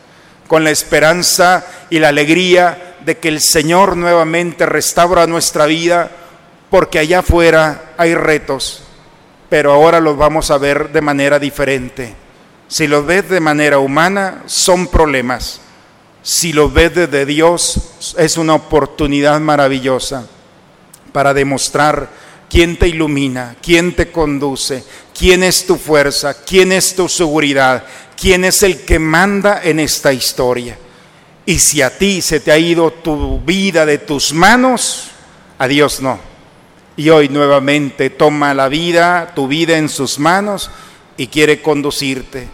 con 0.48 0.63
la 0.63 0.69
esperanza 0.69 1.67
y 1.89 2.00
la 2.00 2.08
alegría 2.08 2.86
de 3.06 3.18
que 3.18 3.28
el 3.28 3.42
Señor 3.42 3.98
nuevamente 3.98 4.66
restaura 4.66 5.28
nuestra 5.28 5.66
vida, 5.66 6.12
porque 6.70 7.00
allá 7.00 7.20
afuera 7.20 7.94
hay 7.98 8.16
retos, 8.16 8.84
pero 9.50 9.72
ahora 9.72 10.00
los 10.00 10.18
vamos 10.18 10.52
a 10.52 10.58
ver 10.58 10.92
de 10.92 11.02
manera 11.02 11.40
diferente. 11.40 12.14
Si 12.68 12.88
los 12.88 13.06
ves 13.06 13.30
de 13.30 13.40
manera 13.40 13.80
humana, 13.80 14.44
son 14.46 14.88
problemas 14.88 15.62
si 16.22 16.54
lo 16.54 16.70
ves 16.70 16.94
desde 16.94 17.26
Dios, 17.26 18.14
es 18.18 18.38
una 18.38 18.56
oportunidad 18.56 19.40
maravillosa 19.40 20.28
para 21.14 21.34
demostrar 21.34 22.10
quién 22.50 22.78
te 22.78 22.88
ilumina, 22.88 23.56
quién 23.62 23.96
te 23.96 24.12
conduce, 24.12 24.84
quién 25.18 25.44
es 25.44 25.66
tu 25.66 25.78
fuerza, 25.78 26.36
quién 26.46 26.72
es 26.72 26.96
tu 26.96 27.08
seguridad, 27.08 27.84
quién 28.20 28.44
es 28.44 28.64
el 28.64 28.82
que 28.82 29.00
manda 29.00 29.62
en 29.64 29.80
esta 29.80 30.12
historia. 30.12 30.78
Y 31.45 31.60
si 31.60 31.82
a 31.82 31.97
ti 31.97 32.21
se 32.21 32.39
te 32.39 32.52
ha 32.52 32.58
ido 32.58 32.91
tu 32.91 33.39
vida 33.41 33.86
de 33.86 33.97
tus 33.97 34.34
manos, 34.34 35.10
a 35.58 35.67
Dios 35.67 36.02
no. 36.02 36.19
Y 36.95 37.10
hoy 37.10 37.30
nuevamente 37.30 38.10
toma 38.10 38.54
la 38.54 38.67
vida, 38.67 39.34
tu 39.36 39.47
vida 39.47 39.78
en 39.78 39.89
sus 39.89 40.19
manos 40.19 40.69
y 41.17 41.28
quiere 41.28 41.62
conducirte 41.62 42.47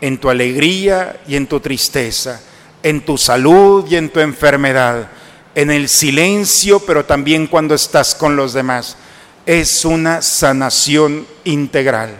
en 0.00 0.18
tu 0.18 0.28
alegría 0.28 1.20
y 1.26 1.36
en 1.36 1.46
tu 1.46 1.60
tristeza 1.60 2.40
en 2.82 3.02
tu 3.02 3.16
salud 3.18 3.86
y 3.88 3.96
en 3.96 4.10
tu 4.10 4.20
enfermedad, 4.20 5.08
en 5.54 5.70
el 5.70 5.88
silencio, 5.88 6.80
pero 6.80 7.04
también 7.04 7.46
cuando 7.46 7.74
estás 7.74 8.14
con 8.14 8.36
los 8.36 8.52
demás. 8.52 8.96
Es 9.46 9.84
una 9.84 10.22
sanación 10.22 11.26
integral. 11.44 12.14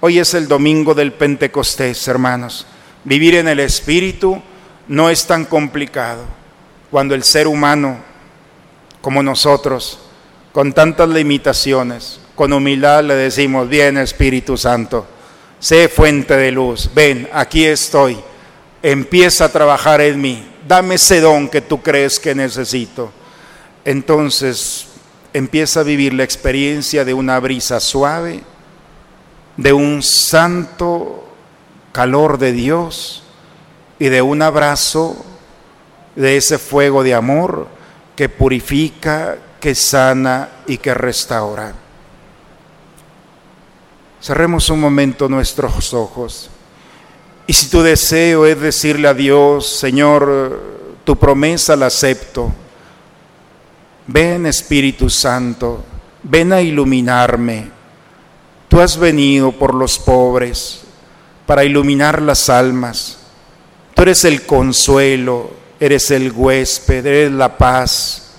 Hoy 0.00 0.18
es 0.18 0.34
el 0.34 0.48
domingo 0.48 0.94
del 0.94 1.12
Pentecostés, 1.12 2.06
hermanos. 2.08 2.66
Vivir 3.04 3.36
en 3.36 3.48
el 3.48 3.60
Espíritu 3.60 4.42
no 4.88 5.10
es 5.10 5.26
tan 5.26 5.44
complicado. 5.44 6.24
Cuando 6.90 7.14
el 7.14 7.22
ser 7.22 7.48
humano, 7.48 7.98
como 9.00 9.22
nosotros, 9.22 9.98
con 10.52 10.72
tantas 10.72 11.08
limitaciones, 11.08 12.20
con 12.34 12.52
humildad 12.52 13.04
le 13.04 13.14
decimos, 13.14 13.68
bien 13.68 13.96
Espíritu 13.98 14.56
Santo, 14.56 15.06
sé 15.58 15.88
fuente 15.88 16.36
de 16.36 16.52
luz, 16.52 16.90
ven, 16.94 17.28
aquí 17.32 17.64
estoy 17.64 18.18
empieza 18.82 19.46
a 19.46 19.48
trabajar 19.48 20.00
en 20.00 20.20
mí, 20.20 20.46
dame 20.68 20.94
ese 20.94 21.20
don 21.20 21.48
que 21.48 21.60
tú 21.60 21.82
crees 21.82 22.20
que 22.20 22.36
necesito. 22.36 23.10
Entonces 23.84 24.86
empieza 25.32 25.80
a 25.80 25.82
vivir 25.82 26.14
la 26.14 26.22
experiencia 26.22 27.04
de 27.04 27.12
una 27.12 27.40
brisa 27.40 27.80
suave, 27.80 28.42
de 29.56 29.72
un 29.72 30.04
santo 30.04 31.28
calor 31.90 32.38
de 32.38 32.52
Dios 32.52 33.24
y 33.98 34.08
de 34.08 34.22
un 34.22 34.42
abrazo 34.42 35.24
de 36.14 36.36
ese 36.36 36.58
fuego 36.58 37.02
de 37.02 37.14
amor 37.14 37.68
que 38.14 38.28
purifica, 38.28 39.36
que 39.60 39.74
sana 39.74 40.48
y 40.66 40.78
que 40.78 40.94
restaura. 40.94 41.74
Cerremos 44.20 44.70
un 44.70 44.80
momento 44.80 45.28
nuestros 45.28 45.92
ojos. 45.94 46.50
Y 47.46 47.52
si 47.52 47.68
tu 47.68 47.82
deseo 47.82 48.46
es 48.46 48.60
decirle 48.60 49.08
a 49.08 49.14
Dios, 49.14 49.66
Señor, 49.66 50.60
tu 51.04 51.16
promesa 51.16 51.76
la 51.76 51.86
acepto, 51.86 52.52
ven 54.06 54.46
Espíritu 54.46 55.08
Santo, 55.08 55.84
ven 56.22 56.52
a 56.52 56.60
iluminarme. 56.60 57.70
Tú 58.68 58.80
has 58.80 58.96
venido 58.96 59.52
por 59.52 59.74
los 59.74 59.98
pobres 59.98 60.80
para 61.46 61.64
iluminar 61.64 62.20
las 62.20 62.48
almas. 62.48 63.25
Tú 63.96 64.02
eres 64.02 64.26
el 64.26 64.44
consuelo, 64.44 65.50
eres 65.80 66.10
el 66.10 66.30
huésped, 66.30 67.06
eres 67.06 67.32
la 67.32 67.56
paz. 67.56 68.30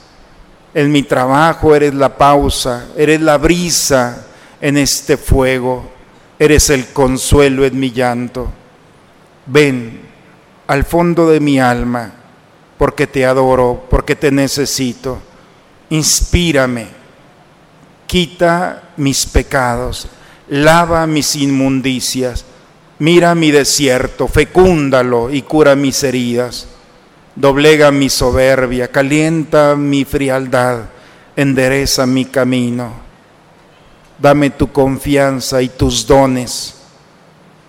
En 0.71 0.91
mi 0.91 1.01
trabajo 1.01 1.73
eres 1.73 1.95
la 1.95 2.15
pausa, 2.15 2.89
eres 2.95 3.19
la 3.21 3.39
brisa 3.39 4.27
en 4.61 4.77
este 4.77 5.17
fuego, 5.17 5.83
eres 6.37 6.69
el 6.69 6.89
consuelo 6.89 7.65
en 7.65 7.79
mi 7.79 7.91
llanto. 7.91 8.51
Ven 9.47 10.01
al 10.67 10.83
fondo 10.83 11.27
de 11.27 11.39
mi 11.39 11.59
alma, 11.59 12.13
porque 12.77 13.07
te 13.07 13.25
adoro, 13.25 13.87
porque 13.89 14.15
te 14.15 14.29
necesito. 14.29 15.17
Inspírame, 15.89 16.85
quita 18.05 18.91
mis 18.97 19.25
pecados, 19.25 20.07
lava 20.49 21.07
mis 21.07 21.35
inmundicias, 21.35 22.45
mira 22.99 23.35
mi 23.35 23.51
desierto, 23.51 24.27
fecúndalo 24.27 25.29
y 25.29 25.41
cura 25.41 25.75
mis 25.75 26.03
heridas. 26.03 26.67
Doblega 27.35 27.91
mi 27.91 28.09
soberbia, 28.09 28.91
calienta 28.91 29.75
mi 29.75 30.05
frialdad, 30.05 30.85
endereza 31.35 32.05
mi 32.05 32.25
camino. 32.25 32.93
Dame 34.19 34.49
tu 34.49 34.71
confianza 34.71 35.61
y 35.61 35.69
tus 35.69 36.07
dones 36.07 36.77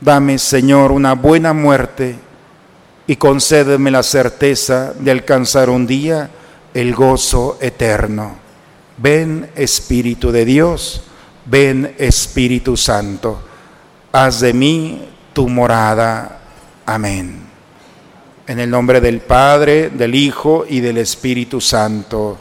Dame, 0.00 0.38
Señor, 0.38 0.92
una 0.92 1.14
buena 1.14 1.52
muerte 1.52 2.16
y 3.08 3.16
concédeme 3.16 3.90
la 3.90 4.04
certeza 4.04 4.92
de 4.96 5.10
alcanzar 5.10 5.70
un 5.70 5.88
día 5.88 6.30
el 6.72 6.94
gozo 6.94 7.58
eterno. 7.60 8.36
Ven 8.96 9.50
Espíritu 9.56 10.30
de 10.30 10.44
Dios, 10.44 11.02
ven 11.46 11.96
Espíritu 11.98 12.76
Santo, 12.76 13.40
haz 14.12 14.38
de 14.40 14.52
mí 14.52 15.07
tu 15.38 15.48
morada. 15.48 16.40
Amén. 16.84 17.46
En 18.44 18.58
el 18.58 18.68
nombre 18.68 19.00
del 19.00 19.20
Padre, 19.20 19.88
del 19.88 20.16
Hijo 20.16 20.64
y 20.68 20.80
del 20.80 20.98
Espíritu 20.98 21.60
Santo. 21.60 22.36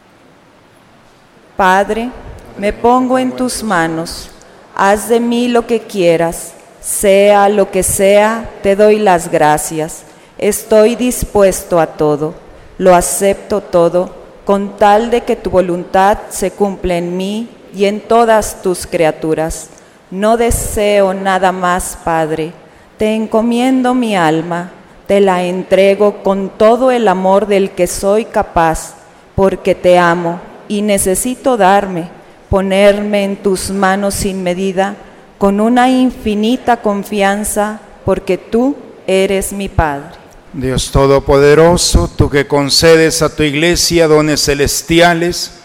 Padre, 1.56 2.10
me 2.58 2.72
pongo 2.72 3.16
en 3.16 3.30
tus 3.30 3.62
manos, 3.62 4.30
haz 4.74 5.08
de 5.08 5.20
mí 5.20 5.46
lo 5.46 5.64
que 5.64 5.82
quieras 5.82 6.54
sea 6.80 7.48
lo 7.48 7.70
que 7.70 7.84
sea, 7.84 8.50
te 8.64 8.74
doy 8.74 8.98
las 8.98 9.30
gracias. 9.30 10.02
Estoy 10.36 10.96
dispuesto 10.96 11.78
a 11.78 11.86
todo, 11.86 12.34
lo 12.78 12.96
acepto 12.96 13.60
todo, 13.60 14.12
con 14.44 14.76
tal 14.76 15.12
de 15.12 15.20
que 15.20 15.36
tu 15.36 15.50
voluntad 15.50 16.18
se 16.30 16.50
cumpla 16.50 16.96
en 16.96 17.16
mí 17.16 17.48
y 17.72 17.84
en 17.84 18.00
todas 18.00 18.60
tus 18.60 18.88
criaturas. 18.88 19.68
No 20.10 20.36
deseo 20.36 21.14
nada 21.14 21.52
más, 21.52 21.96
Padre. 22.02 22.52
Te 22.98 23.14
encomiendo 23.14 23.94
mi 23.94 24.16
alma, 24.16 24.72
te 25.06 25.20
la 25.20 25.44
entrego 25.44 26.22
con 26.22 26.50
todo 26.50 26.90
el 26.90 27.08
amor 27.08 27.46
del 27.46 27.70
que 27.70 27.86
soy 27.86 28.24
capaz, 28.24 28.94
porque 29.34 29.74
te 29.74 29.98
amo 29.98 30.40
y 30.68 30.82
necesito 30.82 31.56
darme, 31.56 32.10
ponerme 32.50 33.24
en 33.24 33.36
tus 33.36 33.70
manos 33.70 34.14
sin 34.14 34.42
medida 34.42 34.96
con 35.38 35.60
una 35.60 35.88
infinita 35.88 36.78
confianza, 36.78 37.80
porque 38.04 38.36
tú 38.36 38.76
eres 39.06 39.52
mi 39.52 39.68
Padre. 39.68 40.18
Dios 40.52 40.90
Todopoderoso, 40.90 42.10
tú 42.16 42.28
que 42.28 42.46
concedes 42.46 43.22
a 43.22 43.34
tu 43.34 43.44
iglesia 43.44 44.08
dones 44.08 44.44
celestiales, 44.44 45.58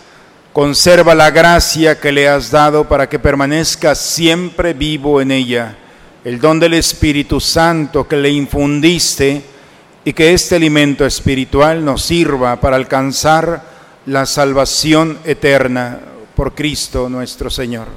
Conserva 0.53 1.15
la 1.15 1.31
gracia 1.31 1.99
que 1.99 2.11
le 2.11 2.29
has 2.29 2.51
dado 2.51 2.87
para 2.87 3.09
que 3.09 3.17
permanezca 3.17 3.95
siempre 3.95 4.75
vivo 4.75 5.19
en 5.19 5.31
ella, 5.31 5.75
el 6.23 6.39
don 6.39 6.59
del 6.59 6.73
Espíritu 6.73 7.39
Santo 7.39 8.07
que 8.07 8.15
le 8.15 8.29
infundiste 8.29 9.41
y 10.05 10.13
que 10.13 10.33
este 10.33 10.55
alimento 10.55 11.05
espiritual 11.05 11.83
nos 11.83 12.03
sirva 12.03 12.55
para 12.59 12.77
alcanzar 12.77 13.63
la 14.05 14.25
salvación 14.25 15.17
eterna 15.25 15.99
por 16.35 16.53
Cristo 16.55 17.09
nuestro 17.09 17.49
Señor. 17.49 17.87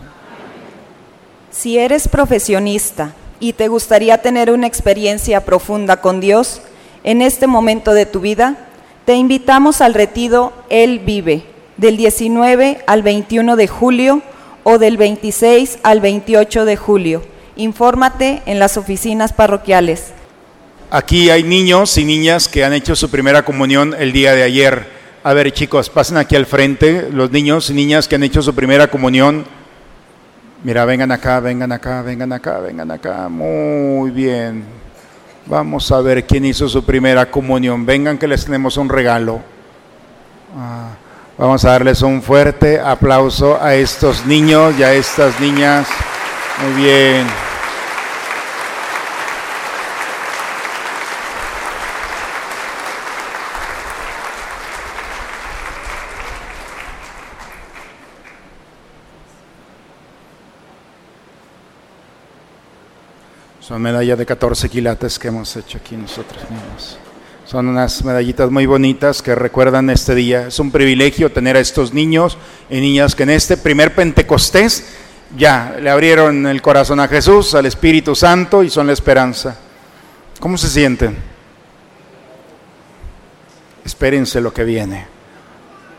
Si 1.50 1.78
eres 1.78 2.08
profesionista 2.08 3.14
y 3.40 3.52
te 3.52 3.68
gustaría 3.68 4.18
tener 4.18 4.50
una 4.50 4.66
experiencia 4.66 5.44
profunda 5.44 6.00
con 6.00 6.20
Dios 6.20 6.60
en 7.04 7.22
este 7.22 7.46
momento 7.46 7.92
de 7.94 8.06
tu 8.06 8.20
vida, 8.20 8.68
te 9.04 9.14
invitamos 9.14 9.80
al 9.80 9.94
retiro 9.94 10.52
Él 10.68 10.98
vive, 10.98 11.44
del 11.76 11.96
19 11.96 12.82
al 12.86 13.02
21 13.02 13.56
de 13.56 13.68
julio 13.68 14.22
o 14.64 14.78
del 14.78 14.96
26 14.96 15.78
al 15.82 16.00
28 16.00 16.64
de 16.64 16.76
julio. 16.76 17.36
Infórmate 17.57 18.42
en 18.47 18.59
las 18.59 18.77
oficinas 18.77 19.33
parroquiales. 19.33 20.12
Aquí 20.90 21.31
hay 21.31 21.42
niños 21.42 21.97
y 21.99 22.05
niñas 22.05 22.49
que 22.49 22.64
han 22.64 22.73
hecho 22.73 22.95
su 22.95 23.11
primera 23.11 23.45
comunión 23.45 23.95
el 23.99 24.12
día 24.12 24.35
de 24.35 24.42
ayer. 24.42 24.87
A 25.25 25.33
ver 25.33 25.51
chicos, 25.53 25.90
pasen 25.90 26.19
aquí 26.19 26.37
al 26.37 26.47
frente 26.47 27.09
los 27.11 27.31
niños 27.33 27.69
y 27.71 27.75
niñas 27.75 28.07
que 28.07 28.14
han 28.14 28.23
hecho 28.23 28.42
su 28.42 28.55
primera 28.55 28.88
comunión. 28.88 29.45
Mira, 30.62 30.85
vengan 30.85 31.11
acá, 31.11 31.40
vengan 31.40 31.73
acá, 31.73 32.03
vengan 32.03 32.33
acá, 32.33 32.59
vengan 32.59 32.90
acá. 32.90 33.29
Muy 33.29 34.11
bien. 34.11 34.64
Vamos 35.47 35.90
a 35.92 36.01
ver 36.01 36.27
quién 36.27 36.45
hizo 36.45 36.69
su 36.69 36.85
primera 36.85 37.31
comunión. 37.31 37.87
Vengan 37.87 38.19
que 38.19 38.29
les 38.29 38.45
tenemos 38.45 38.77
un 38.77 38.88
regalo. 38.88 39.40
Ah, 40.57 40.90
vamos 41.38 41.64
a 41.64 41.71
darles 41.71 42.03
un 42.03 42.23
fuerte 42.23 42.79
aplauso 42.79 43.61
a 43.61 43.75
estos 43.75 44.27
niños 44.27 44.75
y 44.79 44.83
a 44.83 44.92
estas 44.92 45.40
niñas. 45.40 45.88
Muy 46.62 46.83
bien. 46.83 47.27
Son 63.61 63.83
medallas 63.83 64.16
de 64.16 64.25
14 64.25 64.71
quilates 64.71 65.19
que 65.19 65.29
hemos 65.29 65.55
hecho 65.57 65.79
aquí 65.79 65.97
nosotros 65.97 66.40
mismos. 66.49 66.99
Son 67.45 67.69
unas 67.69 68.03
medallitas 68.05 68.51
muy 68.51 68.64
bonitas 68.64 69.21
que 69.21 69.35
recuerdan 69.35 69.90
este 69.90 70.14
día. 70.14 70.47
Es 70.47 70.59
un 70.59 70.71
privilegio 70.71 71.31
tener 71.31 71.57
a 71.57 71.61
estos 71.61 71.92
niños 71.92 72.38
y 72.71 72.81
niñas 72.81 73.14
que 73.14 73.25
en 73.25 73.31
este 73.31 73.57
primer 73.57 73.95
Pentecostés 73.95 74.85
ya 75.36 75.76
le 75.80 75.90
abrieron 75.90 76.46
el 76.46 76.62
corazón 76.62 77.00
a 77.00 77.08
Jesús, 77.08 77.54
al 77.54 77.66
Espíritu 77.66 78.14
Santo 78.14 78.62
y 78.62 78.70
son 78.70 78.86
la 78.86 78.92
esperanza. 78.92 79.56
¿Cómo 80.38 80.58
se 80.58 80.68
sienten? 80.68 81.16
Espérense 83.84 84.40
lo 84.40 84.52
que 84.52 84.64
viene, 84.64 85.06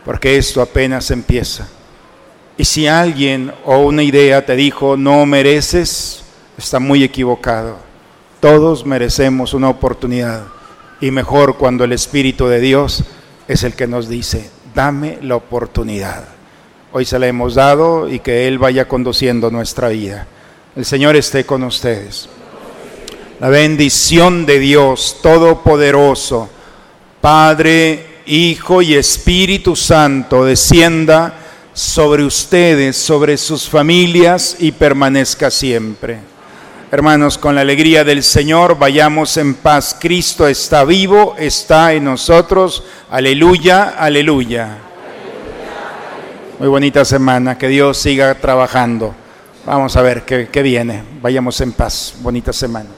porque 0.06 0.38
esto 0.38 0.62
apenas 0.62 1.10
empieza. 1.12 1.68
Y 2.58 2.66
si 2.66 2.88
alguien 2.88 3.52
o 3.66 3.80
una 3.80 4.04
idea 4.04 4.46
te 4.46 4.56
dijo, 4.56 4.98
no 4.98 5.26
mereces, 5.26 6.24
está 6.58 6.80
muy 6.80 7.04
equivocado. 7.04 7.78
Todos 8.40 8.86
merecemos 8.86 9.54
una 9.54 9.70
oportunidad 9.70 10.44
y 11.00 11.12
mejor 11.12 11.58
cuando 11.58 11.84
el 11.84 11.94
Espíritu 11.94 12.48
de 12.48 12.60
Dios 12.60 13.04
es 13.48 13.64
el 13.64 13.74
que 13.74 13.88
nos 13.88 14.10
dice, 14.10 14.50
dame 14.74 15.20
la 15.22 15.36
oportunidad. 15.36 16.37
Hoy 16.94 17.04
se 17.04 17.20
la 17.20 17.28
hemos 17.28 17.56
dado 17.56 18.10
y 18.10 18.20
que 18.20 18.48
Él 18.48 18.60
vaya 18.60 18.88
conduciendo 18.88 19.52
nuestra 19.52 19.90
vida. 19.90 20.26
El 20.74 20.86
Señor 20.86 21.18
esté 21.18 21.46
con 21.46 21.64
ustedes. 21.64 22.30
La 23.42 23.50
bendición 23.50 24.46
de 24.46 24.58
Dios 24.60 25.18
Todopoderoso, 25.22 26.50
Padre, 27.20 28.22
Hijo 28.26 28.82
y 28.82 28.96
Espíritu 28.96 29.76
Santo, 29.76 30.46
descienda 30.46 31.34
sobre 31.74 32.24
ustedes, 32.24 32.96
sobre 32.96 33.38
sus 33.38 33.70
familias 33.70 34.56
y 34.60 34.72
permanezca 34.72 35.52
siempre. 35.52 36.20
Hermanos, 36.90 37.38
con 37.38 37.54
la 37.54 37.62
alegría 37.62 38.06
del 38.06 38.24
Señor, 38.24 38.80
vayamos 38.80 39.36
en 39.36 39.56
paz. 39.56 39.96
Cristo 40.00 40.48
está 40.48 40.86
vivo, 40.86 41.36
está 41.38 41.92
en 41.94 42.06
nosotros. 42.06 42.84
Aleluya, 43.10 43.90
aleluya. 43.90 44.87
Muy 46.60 46.70
bonita 46.70 47.06
semana, 47.06 47.58
que 47.58 47.68
Dios 47.68 47.98
siga 47.98 48.34
trabajando. 48.34 49.14
Vamos 49.66 49.96
a 49.96 50.02
ver 50.02 50.24
qué, 50.24 50.48
qué 50.52 50.64
viene. 50.64 51.04
Vayamos 51.22 51.62
en 51.62 51.72
paz. 51.72 52.16
Bonita 52.22 52.52
semana. 52.52 52.90